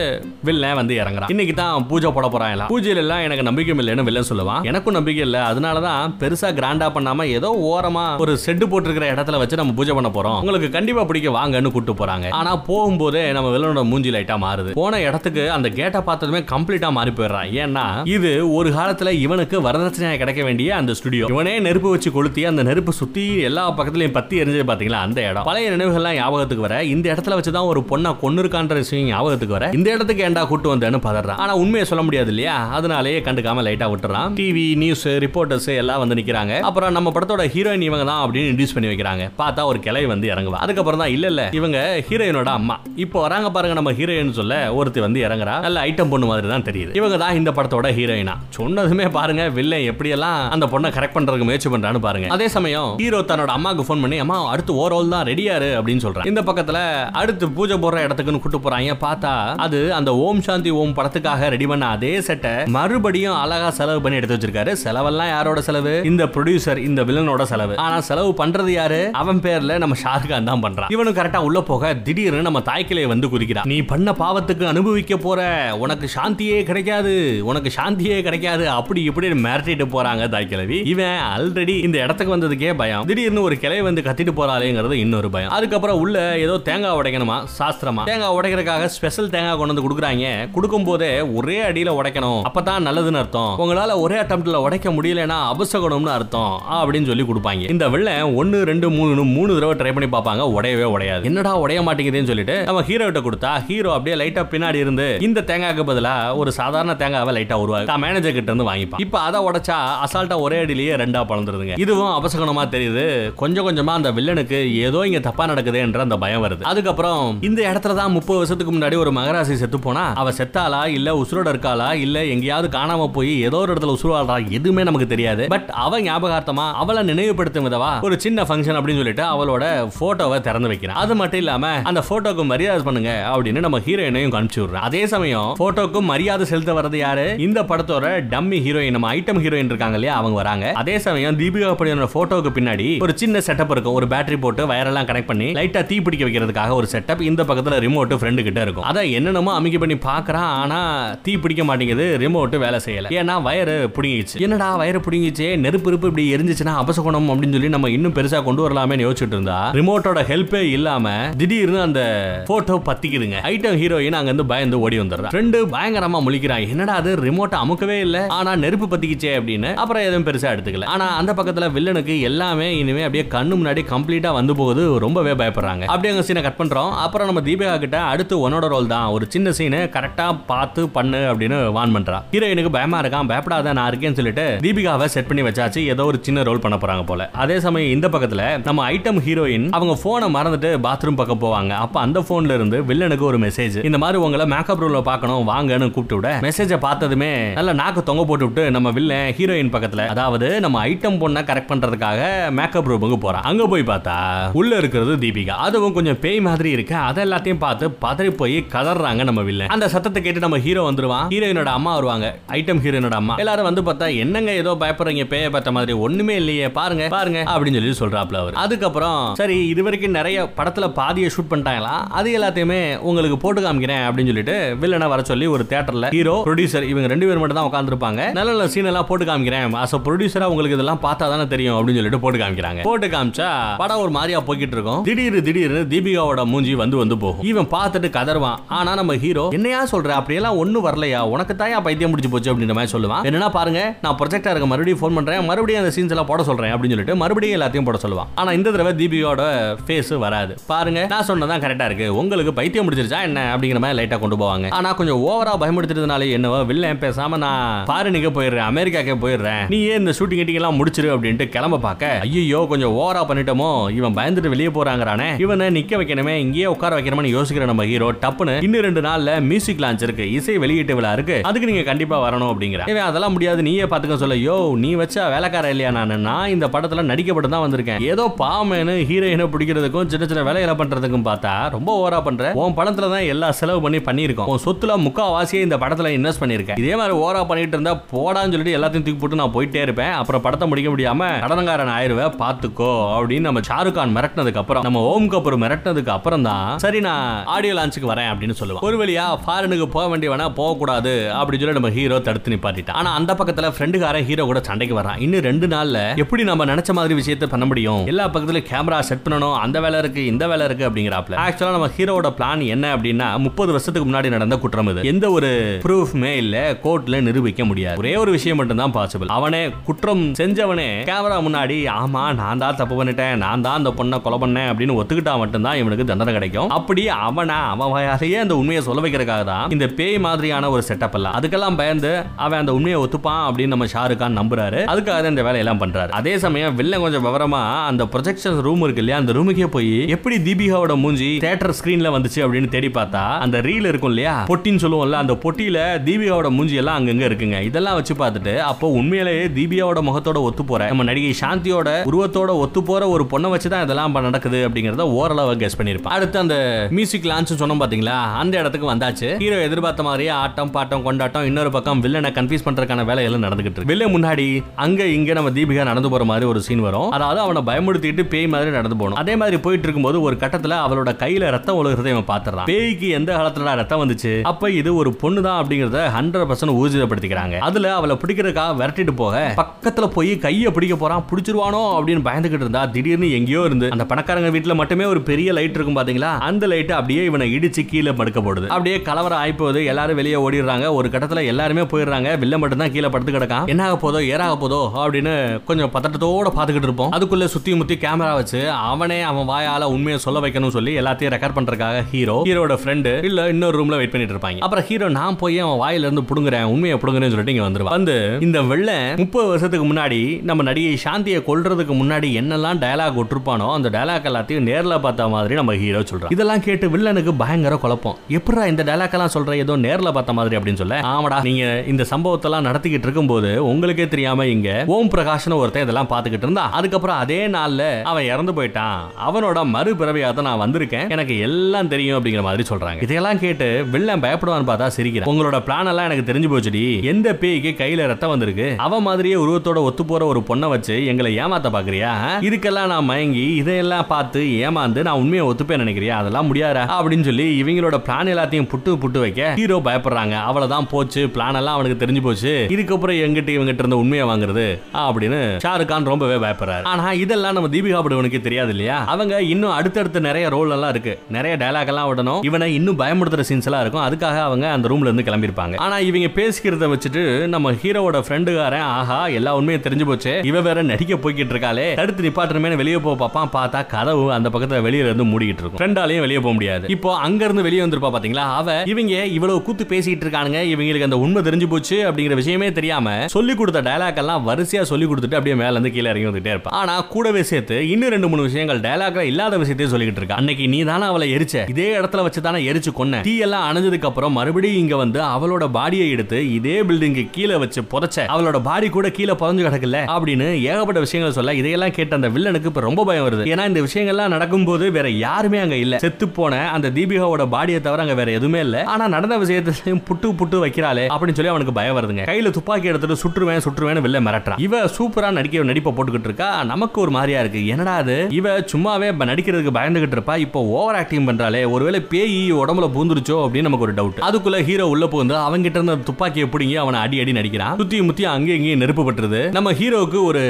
[0.50, 1.32] வில்லன் வந்து இறங்குறான்.
[1.36, 2.70] இன்னைக்கு தான் பூஜை போட போறான் எல்லாம்.
[2.74, 4.64] பூஜையில எல்லாம் எனக்கு நம்பிக்கை இல்லைன்னு வில்லன் சொல்லுவான்.
[4.72, 5.42] எனக்கும் நம்பிக்கை இல்லை.
[5.52, 10.10] அதனாலதான் பெருசா கிராண்டா பண்ணாம ஏதோ ஓரமா ஒரு செட்டு போட்டு இருக்கிற இடத்துல வச்சு நம்ம பூஜை பண்ண
[10.10, 10.38] போறோம்.
[10.40, 12.30] உங்களுக்கு கண்டிப்பா பிடிக்க வாங்கன்னு கூட்டு போறாங்க.
[12.30, 14.72] ஆனா போகும்போதே நம்ம வில்லனோட மூஞ்சி லைட்டா மாறுது.
[14.74, 17.50] போன இடத்துக்கு அந்த கேட்டை பார்த்ததுமே கம்ப்ளீட்டா மாறி போயிடுறான்.
[17.64, 22.64] ஏன்னா இது ஒரு காலத்துல இவனுக்கு வரதட்சணையா கிடைக்க வேண்டிய அந்த ஸ்டுடியோ இவனே நெருப்பு வச்சு கொளுத்தி அந்த
[22.64, 25.00] நெருப்பு சுத்தி எல்லா பக்கத்துலயும் பத்தி எரிஞ்சது பாத்தீங்களா?
[25.08, 25.44] அந்த இடம்.
[25.44, 26.84] பழைய நினைவுகள்லாம் ஞாபகத்துக்கு வர.
[26.84, 29.70] இந்த இடத்துல வச்சுதான் ஒரு பொண்ணா கொண்டு இருக்கான்ற விஷயம் ஞாபகத்துக்கு வர.
[29.74, 31.42] இந்த இடத்துக்கு ஏன்டா கூட்டு வந்தேன்னு பதறான்.
[31.46, 32.70] ஆனா உண்மையை சொல்ல முடியாது இல்லையா?
[32.70, 34.34] அதனாலேயே கண்டுக்காம லைட்டா விட்டுறான்.
[34.36, 36.60] டிவி நியூஸ் ரிப்போர்ட்டர்ஸ் எல்லாம் வந்து நிக்கிறாங்க.
[36.60, 39.28] அப்புறம் நம்ம படத்தோட ஹீரோயின் இவங்க தான் அப்படின்னு இன்டியூஸ் பண்ணி வைக்கிறாங்க.
[39.44, 40.62] பார்த்தா ஒரு கிளை வந்து இறங்குவா.
[40.66, 41.78] அதுக்கப்புறம் தான் இல்ல இல்ல இவங்க
[42.10, 42.78] ஹீரோயினோட அம்மா.
[43.06, 45.56] இப்போ வராங்க பாருங்க நம்ம ஹீரோயின் சொல்ல ஒருத்தி வந்து இறங்குறா.
[45.68, 46.92] நல்ல ஐட்டம் பொண்ணு மாதிரி தான் தெரியுது.
[47.00, 48.36] இவங்க தான் இந்த படத்தோட ஹீரோயினா.
[48.58, 52.28] சொன்னதுமே பாருங்க வில்லன் எப்படியெல்லாம் அந்த பொண்ணை கரெக்ட் பண்றதுக்கு முயற்சி பண்றான்னு பாருங்க.
[52.36, 56.30] அதே சமயம் ஹீரோ தன்னோட அம்மாக்கு ஃபோன் பண்ணி அம்மா அடுத்து ஓ ரோல் தான் ரெடியாரு அப்படின்னு சொல்றான்
[56.32, 56.80] இந்த பக்கத்துல
[57.22, 59.34] அடுத்து பூஜை போடுற இடத்துக்குன்னு கூட்டு போறாங்க பார்த்தா
[59.66, 64.36] அது அந்த ஓம் சாந்தி ஓம் படத்துக்காக ரெடி பண்ண அதே செட்டை மறுபடியும் அழகா செலவு பண்ணி எடுத்து
[64.36, 64.72] வச்சிருக்காரு.
[64.84, 65.94] செலவெல்லாம் யாரோட செலவு?
[66.10, 67.74] இந்த ப்ரொடியூசர் இந்த வில்லனோட செலவு.
[67.86, 69.10] ஆனா செலவு பண்றது யாரு?
[69.12, 70.92] அவன் பேர்ல நம்ம ஷாருக்கான் தான் பண்றான்.
[70.92, 73.64] இவனும் கரெக்டா உள்ள போக திடீர்னு நம்ம தாய்க்கிளை வந்து குறிக்கிறான்.
[73.68, 75.70] நீ பண்ண பாவத்துக்கு அனுபவிக்க போற.
[75.80, 77.42] உனக்கு சாந்தியே கிடைக்காது.
[77.44, 78.70] உனக்கு சாந்தியே கிடைக்காது.
[78.70, 80.86] அப்படி இப்படி மிரட்டிட்டு போறாங்க தாய்க்கிழவி.
[80.86, 83.06] இவன் ஆல்ரெடி இந்த இடத்துக்கு வந்ததுக்கே பயம்.
[83.06, 85.50] திடீர்னு ஒரு கிளை வந்து கத்திட்டு போறாளேங்கிறது இன்னொரு பயம்.
[85.50, 87.48] அதுக்கப்புறம் உள்ள ஏதோ தேங்காய் உடைக்கணுமா?
[87.60, 88.04] சாஸ்திரமா.
[88.04, 90.52] தேங்காய் உடைக்கிறதுக்காக ஸ்பெஷல் தேங்காய் கொண்டு வந்து கொடுக்குறாங்க.
[90.52, 92.42] கொடுக்கும் போதே ஒரே அடியில உடைக்கணும்.
[92.54, 93.56] அப்பதான் நல்லதுன்னு அர்த்தம்.
[93.58, 96.62] உங்களால ஒரே அட்டம்ப்ட்ல உடைக்க முடியலன்னா அபசகணும்னு அர்த்தம்.
[96.72, 97.70] அப்படின்னு சொல்லி கொடுப்பாங்க.
[97.70, 100.44] இந்த வெள்ளை ஒன்னு ஒன்று ரெண்டு மூணு மூணு தடவை ட்ரை பண்ணி பார்ப்பாங்க.
[100.58, 101.24] உடையவே உடையாது.
[101.30, 105.84] என்னடா உடைய மாட்டேங்குதுன்னு சொல்லிட்டு நம்ம ஹீரோ கிட்ட கொடுத்தா ஹீரோ அப்படியே லைட்டா பின்னாடி இருந்து இந்த தேங்காய்க்கு
[105.90, 109.04] பதிலா ஒரு சாதாரண தேங்காவை லைட்டா உருவாக்கு தான் மேனேஜர் கிட்ட இருந்து வாங்கிப்பான்.
[109.06, 113.06] இப்போ அதை உடைச்சா அசால்ட்டா ஒரே அடியிலேயே ரெண்டா பழந்துருதுங்க இதுவும் அபசகனமா தெரியுது.
[113.44, 116.66] கொஞ்சம் கொஞ்சமா அந்த வில்லனுக்கு ஏதோ இங்க தப்பா நடக்குது என்ற அந்த பயம் வருது.
[116.74, 121.48] அதுக்கப்புறம் இந்த இடத்துல தான் முப்பது வருஷத்துக்கு முன்னாடி ஒரு மகராசி செத்து போனா அவ செத்தாளா இல்ல உசுரோட
[121.56, 125.44] இருக்காளா இல்ல எங்கேயாவது காணாம போய் ஏதோ ஒரு இடத்துல உசுரோடுறா எதுவுமே நமக்கு தெரியாது.
[125.56, 129.64] பட் அவ ஞாபகார்த்தமா அவளை நினைவுபடுத்தும் விதவா ஒரு சின்ன ஃபங்க்ஷன் அப்படின்னு சொல்லிட்டு அவளோட
[130.00, 131.00] போட்டோவை திறந்து வைக்கிறான்.
[131.04, 136.02] அது மட்டும் இல்லாம அந்த போட்டோக்கு மரியாதை பண்ணுங்க அப்படின்னு நம்ம ஹீரோயினையும் அனுப்பிச்சு விடுறோம் அதே சமயம் போட்டோக்கு
[136.12, 137.26] மரியாதை செலுத்த வர்றது யாரு?
[137.48, 140.66] இந்த படத்தோட டம்மி ஹீரோயின் நம்ம ஐட்டம் ஹீரோயின் இருக்காங்க இல்லையா அவங்க வராங்க.
[140.82, 143.96] அதே சமயம் தீபிகா படியோட போட்டோக்கு பின்னாடி ஒரு சின்ன செட்டப் இருக்கும்.
[144.00, 148.14] ஒரு பேட்டரி போட்டு வயரெல்லாம் கனெக்ட் பண்ணி லைட்டா தீ பிடிக்க வைக்கிறதுக்காக ஒரு செட்டப் இந்த பக்கத்துல ரிமோட்
[148.22, 148.88] ஃப்ரெண்டு கிட்ட இருக்கும்.
[148.92, 150.80] அதை என்னென்னமோ அமைக்க பண்ணி பாக்குறான் ஆனா
[151.26, 152.06] தீ பிடிக்க மாட்டேங்குது.
[152.24, 153.08] ரிமோட் வேலை செய்யல.
[153.20, 158.16] ஏன்னா வயரு பிடுங்கிச்சு என்னடா வயரு பிடிங்கிச்சு நெருப்பு இருப்பு இப்படி எரிஞ்சிச்சுன்னா அபசகுணம் அப்படின்னு சொல்லி நம்ம இன்னும்
[158.18, 162.02] பெருசா கொண்டு வரலாமே யோசிச்சுட்டு இருந்தா ரிமோட்டோட ஹெல்ப்பே இல்லாம திடீர்னு அந்த
[162.46, 163.38] போட்டோ பத்திக்குதுங்க.
[163.52, 166.70] ஐட்டம் ஹீரோயின் அங்க இருந்து பயந்து ஓடி வந்துடுறா ஃப்ரெண்டு பயங்கரமா முழிக்கிறான்.
[166.70, 168.28] என்னடா அது ரிமோட் அமுக்கவே இல்ல.
[168.28, 170.86] ஆனா நெருப்பு பத்திக்குச்சே அப்படின்னு அப்புறம் எதுவும் பெருசா எடுத்துக்கல.
[170.86, 175.00] ஆனா அந்த பக்கத்துல வில்லனுக்கு எல்லாமே இனிமே அப்படியே கண்ணு முன்னாடி கம்ப்ளீட்டா வந்து போகுது.
[175.00, 175.86] ரொம்பவே பயப்படுறாங்க.
[175.86, 176.92] அப்படியே அங்க சீனை கட் பண்றோம்.
[176.92, 179.08] அப்புறம் நம்ம தீபிகா கிட்ட அடுத்து உன்னோட ரோல் தான்.
[179.08, 183.28] ஒரு சின்ன சீனு கரெக்டா பார்த்து பண்ணு அப்படின்னு வான் பண்றா ஹீரோயினுக்கு பயமா இருக்கான்.
[183.28, 185.78] பயப்படாத நான் இருக்கேன்னு சொல்லிட்டு தீபிகாவை செட் பண்ணி வச்சாச்சு.
[185.78, 187.30] ஏதோ ஒரு சின்ன ரோல் பண்ண போறாங்க போல.
[187.44, 191.70] அதே சமயம் இந்த பக்கத்துல நம்ம ஐட்டம் ஹீரோயின் அவங்க போனை மறந்துட்டு பாத்ரூம் பக்கம் போவாங்க.
[191.86, 196.16] அப்ப அந்த போன்ல இருந்து வில்லனுக்கு ஒரு மெசேஜ் இந்த மாதிரி உங்களை மேக்கப் ரூம்ல பார்க்கணும் வாங்கன்னு கூப்பிட்டு
[196.16, 201.18] விட மெசேஜை பார்த்ததுமே நல்ல நாக்கு தொங்க போட்டு விட்டு நம்ம வில்லன் ஹீரோயின் பக்கத்துல அதாவது நம்ம ஐட்டம்
[201.22, 203.42] பொண்ணை கரெக்ட் பண்றதுக்காக மேக்கப் ரூமுக்கு போறான்.
[203.42, 204.16] அங்க போய் பார்த்தா
[204.54, 205.56] உள்ள இருக்கிறது தீபிகா.
[205.68, 206.96] அதுவும் கொஞ்சம் பேய் மாதிரி இருக்கு.
[206.96, 211.28] அதை எல்லாத்தையும் பார்த்து பதறி போய் கதறாங்க நம்ம வில்லன் அந்த சத்தத்தை கேட்டு நம்ம ஹீரோ வந்துருவான்.
[211.30, 212.28] ஹீரோயினோட அம்மா வருவாங்க.
[212.48, 213.36] ஐட்டம் ஹீரோயினோட அம்மா.
[213.36, 215.94] எல்லாரும் வந்து பார்த்தா என்னங்க ஏதோ பயப்படுறீங்க பேய பார்த்த மாதிரி.
[215.98, 216.70] ஒண்ணுமே இல்லையே.
[216.70, 218.60] பாருங்க பாருங்க அப்படின்னு சொல்லி சொல்றாப்ல அவர்.
[218.66, 221.96] அதுக்கப்புறம் சரி இது வரைக்கும் நிறைய படத்துல பாதியை ஷூட் பண்ணிட்டாங்களா?
[222.20, 227.08] அது எல்லாத்தையுமே உங்களுக்கு போட்டு காமிக்கிறேன் அப்படின்னு சொல்லிட்டு வில்லனை வர சொல்லி ஒரு தியேட்டர்ல ஹீரோ ப்ரொடியூசர் இவங்க
[227.14, 229.76] ரெண்டு பேர் மட்டும் தான் உட்காந்துருப்பாங்க நல்ல நல்ல சீன் எல்லாம் போட்டு காமிக்கிறேன்.
[229.84, 232.82] அஸ் ப்ரொடியூசரா உங்களுக்கு இதெல்லாம் பார்த்தா தானே தெரியும் அப்படின்னு சொல்லிட்டு போட்டு காமிக்கிறாங்க.
[232.90, 233.50] போட்டு காமிச்சா
[233.82, 235.02] படம் ஒரு மாதிரியா போய்கிட்டு இருக்கும்.
[235.10, 237.46] திடீர்னு திடீர்னு தீபிகாவோட மூஞ்சி வந்து வந்து போகும்.
[237.52, 240.10] இவன் பார்த்துட்டு கதர்வான் ஆனா நம்ம ஹீரோ என்னையா சொல்ற?
[240.20, 241.22] அப்படியெல்லாம் ஒண்ணு வரலையா?
[241.36, 243.24] உனக்கு தாயா பைத்தியம் முடிச்சு போச்சு அப்படின்ற மாதிரி சொல்லுவான்.
[243.30, 245.46] என்னன்னா பாருங்க நான் ப்ரொஜெக்டா இருக்க மறுபடியும் ஃபோன் பண்றேன்.
[245.52, 248.30] மறுபடியும் அந்த சீன்ஸ் எல்லாம் போட சொல்றேன் அப்படின்னு சொல்லிட்டு மறுபடியும் எல்லாத்தையும் போட சொல்லுவான்.
[248.42, 249.44] ஆனா இந்த தடவை தீபிகாவோட
[249.86, 250.54] ஃபேஸ் வராது.
[250.72, 252.08] பாருங்க நான் சொன்னதான் கரெக்டா இருக்கு.
[252.22, 254.70] உங்களுக்கு பைத்தியம் முடிச்சிருச்சா என்ன அப்படிங்கிற மாதிரி லைட்டா கொண்டு போவாங்க.
[254.78, 259.64] ஆனா கொஞ்சம் ஓவரா பயமுடுத்துறதுனால என்னவோ வில்லன் பேசாம நான் ஃபாரினுக்கு போயிடுறேன் அமெரிக்காக்கே போயிடுறேன்.
[259.74, 264.18] நீ ஏன் இந்த ஷூட்டிங் கிட்டிங் எல்லாம் முடிச்சிரு அப்படின்ட்டு கிளம்ப பார்க்க ஐயோ கொஞ்சம் ஓவரா பண்ணிட்டோமோ இவன்
[264.20, 265.30] பயந்துட்டு வெளியே போறாங்கறானே.
[265.46, 270.06] இவனை நிக்க வைக்கணுமே இங்கேயே உட்கார வைக்கணும்னு யோசிக்கிற நம்ம ஹீரோ டப்புன்னு இன்னும் ரெண்டு நாள்ல மியூசிக் லான்ச்
[270.08, 271.38] இருக்கு இசை வெளியீட்டு விழா இருக்கு.
[271.50, 272.84] அதுக்கு நீங்க கண்டிப்பா வரணும் அப்படிங்கிற.
[272.94, 274.36] இவன் அதெல்லாம் முடியாது நீயே பாத்துக்க சொல்ல.
[274.48, 276.16] யோ நீ வச்சா வேலைக்கார இல்லையா நான்?
[276.30, 277.89] நான் இந்த படத்துல நடிக்கப்பட்டு தான் வந்திருக்கேன்.
[278.12, 282.52] ஏதோ பாமேனு ஹீரோயினை பிடிக்கிறதுக்கும் சின்ன சின்ன வேலைகளை பண்றதுக்கும் பார்த்தா ரொம்ப ஓவரா பண்ற.
[282.64, 284.50] உன் படத்துல தான் எல்லா செலவு பண்ணி பண்ணியிருக்கோம்.
[284.54, 289.06] உன் சொத்துல முக்காவாசியே இந்த படத்துல இன்வெஸ்ட் பண்ணிருக்கேன் இதே மாதிரி ஓவரா பண்ணிட்டு இருந்தா போடான்னு சொல்லிட்டு எல்லாத்தையும்
[289.08, 290.14] தூக்கி போட்டு நான் போயிட்டே இருப்பேன்.
[290.22, 295.30] அப்புறம் படத்தை முடிக்க முடியாம கடனக்காரன் ஆயிருவேன் பாத்துக்கோ அப்படின்னு நம்ம ஷாருக் கான் மிரட்டினதுக்கு அப்புறம் நம்ம ஓம்
[295.34, 297.26] கபூர் மிரட்டினதுக்கு அப்புறம் தான் சரி நான்
[297.56, 298.86] ஆடியோ லான்ச்சுக்கு வரேன் அப்படின்னு சொல்லுவான்.
[298.90, 303.00] ஒரு வழியா ஃபாரினுக்கு போக வேண்டியவனா போக கூடாது அப்படின்னு சொல்லி நம்ம ஹீரோ தடுத்து நிப்பாட்டிட்டான்.
[303.02, 307.14] ஆனா அந்த பக்கத்துல ஃப்ரெண்டுக்காரன் ஹீரோ கூட சண்டைக்கு வரான் இன்னும் ரெண்டு நாள்ல எப்படி நம்ம நினைச்ச மாதிரி
[307.20, 307.79] விஷயத்தை பண்ண முடியும்?
[308.14, 309.56] எல்லா பக்கத்துலயும் கேமரா செட் பண்ணணும்.
[309.64, 311.36] அந்த வேலை இருக்கு இந்த வேலை இருக்கு அப்படிங்கிறாப்ல.
[311.46, 315.04] ஆக்சுவலா நம்ம ஹீரோட பிளான் என்ன அப்படின்னா முப்பது வருஷத்துக்கு முன்னாடி நடந்த குற்றம் இது.
[315.14, 315.52] எந்த ஒரு
[315.86, 318.00] ப்ரூஃப்மே இல்ல கோர்ட்ல நிரூபிக்க முடியாது.
[318.04, 322.96] ஒரே ஒரு விஷயம் மட்டும் தான் பாசிபிள் அவனே குற்றம் செஞ்சவனே கேமரா முன்னாடி ஆமா நான் தான் தப்பு
[323.00, 326.70] பண்ணிட்டேன் நான் தான் அந்த பொண்ணை கொலை பண்ணேன் அப்படின்னு ஒத்துக்கிட்டா மட்டும்தான் இவனுக்கு தண்டனை கிடைக்கும்.
[326.78, 331.36] அப்படி அவனா அவன் வாயாலேயே அந்த உண்மையை சொல்ல வைக்கிறதுக்காக தான் இந்த பேய் மாதிரியான ஒரு செட்டப் எல்லாம்.
[331.40, 332.12] அதுக்கெல்லாம் பயந்து
[332.46, 334.82] அவன் அந்த உண்மையை ஒத்துப்பான் அப்படின்னு நம்ம ஷாருக் கான் நம்புறாரு.
[334.94, 336.12] அதுக்காக தான் இந்த வேலையெல்லாம் பண்றாரு.
[336.20, 339.20] அதே சமயம் வில்லன் கொஞ்சம் விவரமா அந்த ப்ரொஜெக்ஷன் ரூம் இருக்கு இல்லையா?
[339.22, 344.14] அந்த ரூமுக்கே போய் எப்படி தீபிகாவோட மூஞ்சி தியேட்டர் ஸ்கிரீன்ல வந்துச்சு அப்படின்னு தேடி பார்த்தா அந்த ரீல் இருக்கும்
[344.14, 344.36] இல்லையா?
[344.52, 347.60] பொட்டின்னு சொல்லுவோம்ல அந்த பொட்டியில தீபிகாவோட மூஞ்சி எல்லாம் அங்கங்க இருக்குங்க.
[347.70, 353.10] இதெல்லாம் வச்சு பார்த்துட்டு அப்போ உண்மையிலேயே தீபிகாவோட முகத்தோட ஒத்து போற நம்ம நடிகை சாந்தியோட உருவத்தோட ஒத்து போற
[353.16, 356.56] ஒரு பொண்ணை வச்சு தான் இதெல்லாம் நடக்குது அப்படிங்கறத ஓரளவு கெஸ் பண்ணிருப்பான் அடுத்து அந்த
[356.98, 358.18] மியூசிக் லான்ச் சொன்னோம் பாத்தீங்களா?
[358.42, 359.28] அந்த இடத்துக்கு வந்தாச்சு.
[359.44, 363.92] ஹீரோ எதிர்பார்த்த மாதிரியே ஆட்டம் பாட்டம் கொண்டாட்டம் இன்னொரு பக்கம் வில்லனை கன்ஃபியூஸ் பண்றதுக்கான வேலையெல்லாம் நடந்துகிட்டு இருக்கு.
[363.92, 364.48] வில்லன் முன்னாடி
[364.86, 367.10] அங்க இங்க நம்ம தீபிகா நடந்து போற மாதிரி ஒரு சீன் வரும்.
[367.18, 369.20] அதாவது அவனை பயமுடுத்திட்டு பேய் மாதிரி நடந்து போகணும்.
[369.22, 373.76] அதே மாதிரி போயிட்டு இருக்கும்போது ஒரு கட்டத்துல அவளோட கையில ரத்தம் ஒழுகிறதை இவன் பாத்துறான் பேய்க்கு எந்த காலத்துல
[373.82, 374.34] ரத்தம் வந்துச்சு?
[374.52, 377.58] அப்ப இது ஒரு பொண்ணு தான் அப்படிங்கறத ஹண்ட்ரட் பர்சன்ட் ஊர்ஜிதப்படுத்திக்கிறாங்க.
[377.70, 383.30] அதுல அவளை பிடிக்கிறதுக்காக விரட்டிட்டு போக பக்கத்துல போய் கையை பிடிக்க போறான் பிடிச்சிருவானோ அப்படின்னு பயந்துகிட்டு இருந்தா திடீர்னு
[383.40, 386.32] எங்கேயோ இருந்து அந்த பணக்காரங்க வீட்டுல மட்டுமே ஒரு பெரிய லைட் இருக்கும் பாத்தீங்களா?
[386.50, 388.68] அந்த லைட் அப்படியே இவனை இடிச்சு கீழே படுக்க போடுது.
[388.76, 390.86] அப்படியே கலவரம் ஆய்ப்போது எல்லாரும் வெளியே ஓடிடுறாங்க.
[391.00, 392.30] ஒரு கட்டத்துல எல்லாருமே போயிடுறாங்க.
[392.42, 393.68] வில்ல மட்டும் தான் கீழே படுத்து கிடக்கான்.
[393.74, 395.34] என்ன ஆக போதோ ஏறாக போதோ அப்படின்னு
[395.70, 397.12] கொஞ்சம் பதட்டத்தோட பாத்துக்கிட்டு இருப்போம்.
[397.18, 402.04] அதுக்குள்ள சுத்தி முத்தி கேமரா வச்சு அவனே அவன் வாயால உண்மையை சொல்ல வைக்கணும்னு சொல்லி எல்லாத்தையும் ரெக்கார்ட் பண்றதுக்காக
[402.12, 404.60] ஹீரோ ஹீரோட ஃப்ரெண்டு இல்ல இன்னொரு ரூம்ல வெயிட் பண்ணிட்டு இருப்பாங்க.
[404.60, 407.96] அப்புறம் ஹீரோ நான் போய் அவன் வாயில இருந்து புடுங்குறேன் உண்மையை புடுங்குறேன்னு சொல்லிட்டு இங்க வந்துருவான்.
[407.98, 413.90] வந்து இந்த வெள்ள முப்பது வருஷத்துக்கு முன்னாடி நம்ம நடிகை சாந்தியை கொல்றதுக்கு முன்னாடி என்னெல்லாம் டயலாக் விட்டுருப்பானோ அந்த
[413.90, 416.32] டயலாக் எல்லாத்தையும் நேர்ல பார்த்த மாதிரி நம்ம ஹீரோ சொல்றான்.
[416.32, 418.18] இதெல்லாம் கேட்டு வில்லனுக்கு பயங்கர குழப்பம்.
[418.30, 419.54] எப்படா இந்த டயலாக் எல்லாம் சொல்ற?
[419.54, 424.84] ஏதோ நேர்ல பார்த்த மாதிரி அப்படின்னு சொல்ல ஆமாடா நீங்க இந்த சம்பவத்தெல்லாம் நடத்திக்கிட்டு இருக்கும்போது உங்களுக்கே தெரியாம இங்க
[424.88, 429.02] ஓம் பிரகாஷ்னு ஒருத்தன் இதெல்லாம் பார்த்துக்கிட்டு இருந்தா அதுக்கப்புறம் அதே நாள்ல அவன் இறந்து போயிட்டான்.
[429.28, 431.10] அவனோட மறுபிறவியா தான் நான் வந்திருக்கேன்.
[431.10, 433.02] எனக்கு எல்லாம் தெரியும் அப்படிங்கிற மாதிரி சொல்றாங்க.
[433.02, 435.30] இதையெல்லாம் கேட்டு வில்லன் பயப்படுவான்னு பார்த்தா சிரிக்கிறான்.
[435.30, 437.04] உங்களோட பிளான் எல்லாம் எனக்கு தெரிஞ்சு போச்சுடி.
[437.04, 438.74] எந்த பேய்க்கு கையில ரத்தம் வந்திருக்கு?
[438.78, 442.14] அவ மாதிரியே உருவத்தோட ஒத்து போற ஒரு பொண்ணை வச்சு எங்களை ஏமாத்த பாக்குறியா?
[442.42, 446.16] இதுக்கெல்லாம் நான் மயங்கி இதையெல்லாம் பார்த்து ஏமாந்து நான் உண்மையை ஒத்துப்பேன் நினைக்கிறியா?
[446.22, 446.86] அதெல்லாம் முடியாதா?
[446.98, 450.32] அப்படின்னு சொல்லி இவங்களோட பிளான் எல்லாத்தையும் புட்டு புட்டு வைக்க ஹீரோ பயப்படுறாங்க.
[450.32, 451.28] அவ்வளவுதான் போச்சு.
[451.34, 452.66] பிளான் எல்லாம் அவனுக்கு தெரிஞ்சு போச்சு.
[452.70, 456.84] இதுக்கப்புறம் எங்கிட்ட இவங்கிட்ட இருந்த உண்மையை வாங்குறது அப்படின்னு ஷாருக் கான் ரொம்பவே பயப்படுறாரு.
[456.84, 461.14] ஆனா இதெல்லாம் நம்ம தீபிகா படுவனுக்கு தெரியாது இல்லையா அவங்க இன்னும் அடுத்தடுத்து நிறைய ரோல் எல்லாம் இருக்கு.
[461.36, 462.42] நிறைய டயலாக் எல்லாம் விடணும்.
[462.50, 464.04] இவனை இன்னும் பயமுடுத்துற சீன்ஸ் எல்லாம் இருக்கும்.
[464.08, 465.76] அதுக்காக அவங்க அந்த ரூம்ல இருந்து கிளம்பியிருப்பாங்க.
[465.86, 470.34] ஆனா இவங்க பேசிக்கிறத வச்சுட்டு நம்ம ஹீரோவோட ஃப்ரெண்டுகாரன் ஆஹா எல்லா உண்மையும் தெரிஞ்சு போச்சு.
[470.44, 471.88] இவ வேற நடிக்க போய்கிட்டு இருக்காளே.
[471.94, 475.80] தடுத்து நிப்பாட்டுறமே வெளியே போக பார்ப்பான் பார்த்தா கதவு அந்த பக்கத்துல வெளியில இருந்து மூடிக்கிட்டு இருக்கும்.
[475.80, 476.88] ஃப்ரெண்டாலையும் வெளியே போக முடியாது.
[476.88, 478.46] இப்போ அங்க இருந்து வெளியே வந்திருப்பா பாத்தீங்களா?
[478.60, 480.62] அவ இவங்க இவ்வளவு கூத்து பேசிட்டு இருக்கானுங்க.
[480.74, 485.40] இவங்களுக்கு அந்த உண்மை தெரிஞ்சு போச்சு அப்படிங்கிற விஷயமே தெரியாம சொல்லி கொடுத்த டைலாக் எல்லாம் வரிசையா சொல்லி கொடுத்துட்டு
[485.40, 486.74] அப்படியே மேல இருந்து கீழே இறங்கி வந்துட்டே இருப்பா.
[486.82, 490.36] ஆனா கூடவே சேர்த்து இன்னும் ரெண்டு மூணு விஷயங்கள் டயலாக்ல இல்லாத விஷயத்தையும் சொல்லிக்கிட்டு இருக்கா.
[490.36, 491.70] அன்னைக்கு நீ தானே அவளை எரிச்ச?
[491.70, 493.22] இதே இடத்துல வச்சு தானே எரிச்சு கொன்ன.
[493.22, 498.26] தீ எல்லாம் அணைஞ்சதுக்கு அப்புறம் மறுபடியும் இங்க வந்து அவளோட பாடியை எடுத்து இதே பில்டிங்க்கு கீழே வச்சு புதைச்ச
[498.28, 500.00] அவளோட பாடி கூட கீழே புதஞ்சு கிடக்குல்ல?
[500.08, 503.46] அப்படின்னு ஏகப்பட்ட விஷயங்கள் சொல்ல இதையெல்லாம் கேட்ட அந்த வில்லனுக்கு இப்ப ரொம்ப பயம் வருது.
[503.46, 505.98] ஏன்னா இந்த விஷயங்கள்லாம் நடக்கும்போது வேற யாருமே அங்க இல்ல.
[505.98, 508.84] செத்து போன அந்த தீபிகாவோட பாடியை தவிர அங்க வேற எதுவுமே இல்ல.
[508.84, 512.24] ஆனா நடந்த விஷயத்தையும் புட்டு புட்டு வைக்கிறாளே அப்படின்னு சொல்லி அவனுக்கு பயம் வருதுங்க.
[512.26, 514.60] கையில துப்பாக்கி எடுத்துட்டு சுற்றுவேன் சுற்றுவேன் வெளில மிரட்டுறான்.
[514.60, 516.64] இவ சூப்பரா நடிக்க நடிப்பை போட்டுக்கிட்டு இருக்கா.
[516.64, 517.62] நமக்கு ஒரு மாதிரியா இருக்கு.
[517.68, 518.18] என்னடா அது?
[518.40, 520.36] இவ சும்மாவே நடிக்கிறதுக்கு பயந்துகிட்டு இருப்பா.
[520.46, 521.62] இப்போ ஓவர் ஆக்டிங் பண்றாளே.
[521.72, 526.04] ஒருவேளை பேய் உடம்புல பூந்துருச்சோ அப்படின்னு நமக்கு ஒரு டவுட் அதுக்குள்ள ஹீரோ உள்ள போந்து அவங்க கிட்ட இருந்த
[526.04, 527.78] துப்பாக்கியை பிடிங்கி அவனை அடி அடி நடிக்கிறான்.
[527.78, 529.42] சுத்தி முத்தி அங்கேயும் இங்கேயும் நெருப்பு பட்டுருது.
[529.52, 530.44] நம்ம ஹீரோவுக்கு ஒரு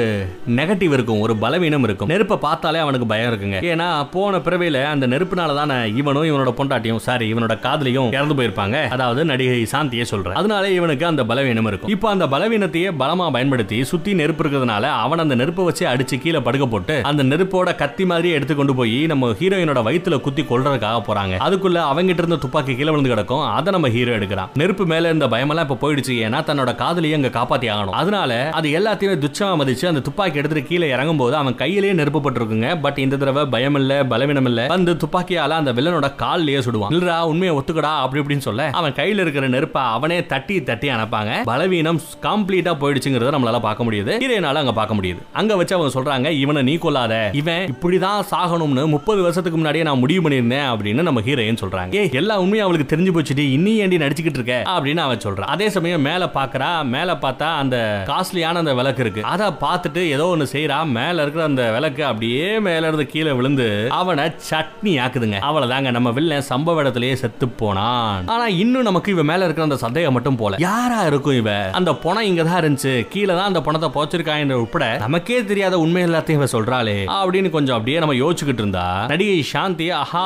[0.58, 1.20] நெகட்டிவ் இருக்கும்.
[1.20, 2.08] ஒரு பலவீனம் இருக்கும்.
[2.08, 3.60] நெருப்பை பார்த்தாலே அவனுக்கு பயம் இருக்குங்க.
[3.72, 8.88] ஏன்னா போன பிறவியில அந்த நெருப்புனால தானே இவனும் இவனோட பொண்டாட்டியும் சாரி இவனோட காதலியும் இறந்து போயிருப்பாங்க.
[8.88, 10.38] அதாவது நடிகை சாந்தியே சொல்றேன்.
[10.42, 11.90] அதனால இவனுக்கு அந்த பலவீனம் இருக்கும்.
[11.96, 16.66] இப்போ அந்த பலவீனத்தையே பலமா பயன்படுத்தி சுத்தி நெருப்பு இருக்கிறதுனால அவன் அந்த நெருப்பை வச்சு அடிச்சு கீழே படுக்க
[16.66, 21.34] போட்டு அந்த நெருப்போட கத்தி மாதிரி எடுத்து கொண்டு போய் நம்ம ஹீரோயினோட வயித்துல குத்தி கொல்றதுக்காக போறாங்க.
[21.46, 23.44] அதுக்குள்ள அவங்கிட்ட இருந்த துப்பாக்கி கீழே விழுந்து கிடக்கும்.
[23.58, 24.50] அதை நம்ம ஹீரோ எடுக்கிறான்.
[24.54, 26.14] நெருப்பு மேல இருந்த பயமெல்லாம் இப்ப போயிடுச்சு.
[26.26, 27.96] ஏன்னா தன்னோட காதலியை அங்க காப்பாத்தி ஆகணும்.
[28.00, 32.98] அதனால அது எல்லாத்தையுமே துச்சமா மதிச்சு அந்த துப்பாக்கி எடுத்துட்டு கீழே இறங்கும் போது அவன் கையிலேயே நெருப்பப்பட்டிருக்குங்க பட்
[32.98, 36.94] இந்த தடவை பயம் இல்ல பலவீனம் இல்ல வந்து துப்பாக்கியால அந்த வில்லனோட கால்லயே சுடுவான்.
[36.96, 41.42] இல்லடா உண்மையை ஒத்துக்கடா அப்படி இப்படின்னு சொல்ல அவன் கையில இருக்கிற நெருப்பை அவனே தட்டி தட்டி அனுப்பாங்க.
[41.44, 44.12] பலவீனம் கம்ப்ளீட்டா போயிடுச்சுங்கிறத நம்மளால பார்க்க முடியுது.
[44.24, 45.20] ஹீரோயினால அங்க பார்க்க முடியுது.
[45.32, 47.14] அங்க வச்சு அவங்க சொல்றாங்க இவனை நீ கொல்லாத.
[47.32, 51.94] இவன் இப்படிதான் சாகணும்னு முப்பது வருஷத்துக்கு முன்னாடியே நான் முடிவு பண்ணியிருந்தேன் அப்படின்னு நம்ம ஹீரோயின் சொல்றாங்க.
[51.94, 54.62] ஏ எல்லா உண்மையும் அவளுக்கு தெரிஞ்சு போச்சுட்டு இன்னி ஏண்டி நடிச்சுக்கிட்டு இருக்க?
[54.66, 55.50] அப்படின்னு அவன் சொல்றான்.
[55.56, 56.84] அதே சமயம் மேல பாக்குறா.
[56.84, 59.22] மேல பார்த்தா அந்த காஸ்ட்லியான அந்த விளக்கு இருக்கு.
[59.22, 64.24] அதை பார்த்துட்டு ஏதோ ஒண்ணு செய்யறா மேல இருக்கிற அந்த விளக்கு அப்படியே மேல இருந்து கீழே விழுந்து அவனை
[64.50, 65.38] சட்னி ஆக்குதுங்க.
[65.40, 68.26] அவ்வளவுதாங்க நம்ம வில்லன் சம்பவ இடத்திலேயே செத்து போனான்.
[68.26, 70.56] ஆனா இன்னும் நமக்கு இவன் மேல இருக்கிற அந்த சந்தேகம் மட்டும் போல.
[70.58, 71.50] யாரா இருக்கும் இவ?
[71.72, 73.06] அந்த பணம் இங்க தான் இருந்துச்சு.
[73.08, 77.98] கீழே தான் அந்த பணத்தை போச்சிருக்காங்க உட்பட நமக்கே தெரியாத உண்மையில எல்லாத்தையும் இவ சொல்றாளே அப்படின்னு கொஞ்சம் அப்படியே
[77.98, 80.24] நம்ம யோசிச்சுக்கிட்டு இருந்தா நடிகை சாந்தி ஆஹா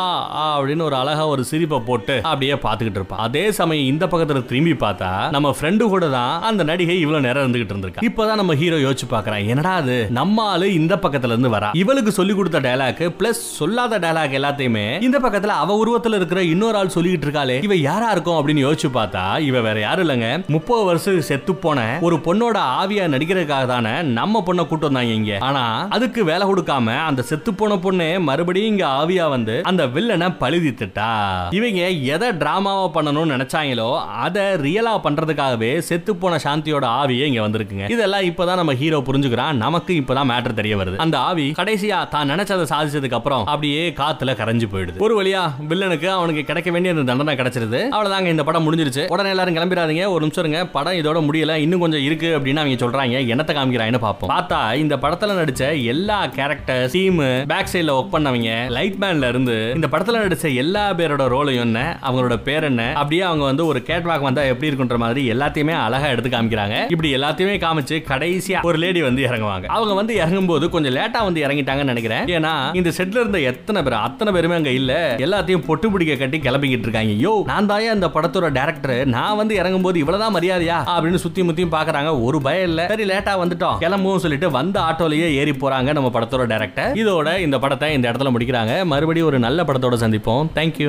[0.54, 3.18] அப்படின்னு ஒரு அழகா ஒரு சிரிப்பை போட்டு அப்படியே பார்த்துக்கிட்டு இருப்பா.
[3.26, 7.74] அதே சமயம் இந்த பக்கத்துல திரும்பி பார்த்தா நம்ம ஃப்ரெண்டு கூட தான் அந்த நடிகை இவ்வளவு நேரம் இருந்துகிட்டு
[7.74, 8.04] இருந்திருக்கா.
[8.08, 11.70] இப்பதான் நம்ம ஹீரோ யோசிச்சு பாக்குறான் என்னடா அது நம்ம ஆளு இந்த பக்கத்துல இருந்து வரா.
[11.82, 16.94] இவளுக்கு சொல்லி கொடுத்த டயலாக் பிளஸ் சொல்லாத டயலாக் எல்லாத்தையுமே இந்த பக்கத்துல அவ உருவத்துல இருக்கிற இன்னொரு ஆள்
[16.96, 20.28] சொல்லிக்கிட்டு இருக்காளே இவ யாரா இருக்கும் அப்படின்னு யோசிச்சு பார்த்தா இவ வேற யாரும் இல்லைங்க.
[20.48, 25.32] முப்பது வருஷம் செத்து போன ஒரு பொண்ணோட ஆவியா நடிக்கிறதுக்காக தானே நம்ம பொண்ணை கூட்டு வந்தாங்க இங்க.
[25.48, 31.10] ஆனா அதுக்கு வேலை கொடுக்காம அந்த செத்து போன பொண்ணு மறுபடியும் இங்க ஆவியா வந்து அந்த வில்லனை பழுதித்துட்டா
[31.50, 33.88] இவங்க எதை டிராமாவா பண்ணணும்னு நினைச்சாங்களோ
[34.24, 37.90] அதை ரியலா பண்றதுக்காகவே செத்து போன சாந்தியோட ஆவியே இங்க வந்திருக்குங்க.
[37.90, 39.52] இதெல்லாம் இப்பதான் நம்ம ஹீரோ புரிஞ்சுக்கிறான்.
[39.52, 40.96] நமக்கு இப்பதான் மேட்டர் தெரிய வருது.
[40.96, 44.98] அந்த ஆவி கடைசியா தான் நினைச்சதை சாதிச்சதுக்கு அப்புறம் அப்படியே காத்துல கரைஞ்சு போயிடுது.
[44.98, 47.80] ஒரு வழியா வில்லனுக்கு அவனுக்கு கிடைக்க வேண்டிய அந்த தண்டனை கிடைச்சிருது.
[47.94, 49.06] அவ்வளவுதாங்க இந்த படம் முடிஞ்சிருச்சு.
[49.08, 50.06] உடனே எல்லாரும் கிளம்பிடாதீங்க.
[50.08, 50.66] ஒரு நிமிஷம் இருங்க.
[50.66, 51.54] படம் இதோட முடியல.
[51.54, 53.16] இன்னும் கொஞ்சம் இருக்கு அப்படின்னு அவங்க சொல்றாங்க.
[53.34, 54.30] என்னத்தை காமிக்கிறாங்கன்னு பார்ப்போம்.
[54.30, 59.86] பார்த்தா இந்த படத்துல நடிச்ச எல்லா கேரக்டர் டீம் பேக் சைட்ல ஒர்க் பண்ணவங்க லைட் மேன்ல இருந்து இந்த
[59.90, 64.42] படத்துல நடிச்ச எல்லா பேரோட ரோலையும் என்ன அவங்களோட பேர் என்ன அப்படியே அவங்க வந்து ஒரு கேட்வாக் வந்தா
[64.42, 66.90] எப்படி இருக்குன்ற மாதிரி எல்லாத்தையுமே அழகா எடுத்து காமிக்கிறாங்க.
[66.90, 69.64] இப்படி எல்லாத்தையுமே காமிச்சு கடைசியா ஒரு லேடி வந்து இறங்குவாங்க.
[69.66, 72.24] அவங்க வந்து இறங்கும் போது கொஞ்சம் லேட்டா வந்து இறங்கிட்டாங்கன்னு நினைக்கிறேன்.
[72.26, 75.16] ஏன்னா இந்த செட்ல இருந்த எத்தனை பேர் அத்தனை பேருமே அங்க இல்ல.
[75.18, 77.28] எல்லாத்தையும் பொட்டு பிடிக்க கட்டி கிளம்பிக்கிட்டு இருக்காங்க.
[77.28, 80.78] யோ நான் தாயா இந்த படத்தோட டேரக்டர் நான் வந்து இறங்கும் போது இவ்வளவுதான் மரியாதையா?
[80.96, 82.22] அப்படின்னு சுத்தி முத்தியும் பாக்குறாங்க.
[82.22, 82.86] ஒரு பயம் இல்ல.
[82.86, 83.78] சரி லேட்டா வந்துட்டோம்.
[83.80, 88.84] கிளம்புவோம் சொல்லிட்டு வந்த ஆட்டோலயே ஏறி போறாங்க நம்ம படத்தோட டேரக்டர் இதோட இந்த படத்தை இந்த இடத்துல முடிக்கிறாங்க.
[88.84, 90.46] மறுபடியும் ஒரு நல்ல படத்தோட சந்திப்போம்.
[90.54, 90.82] தேங்க்யூ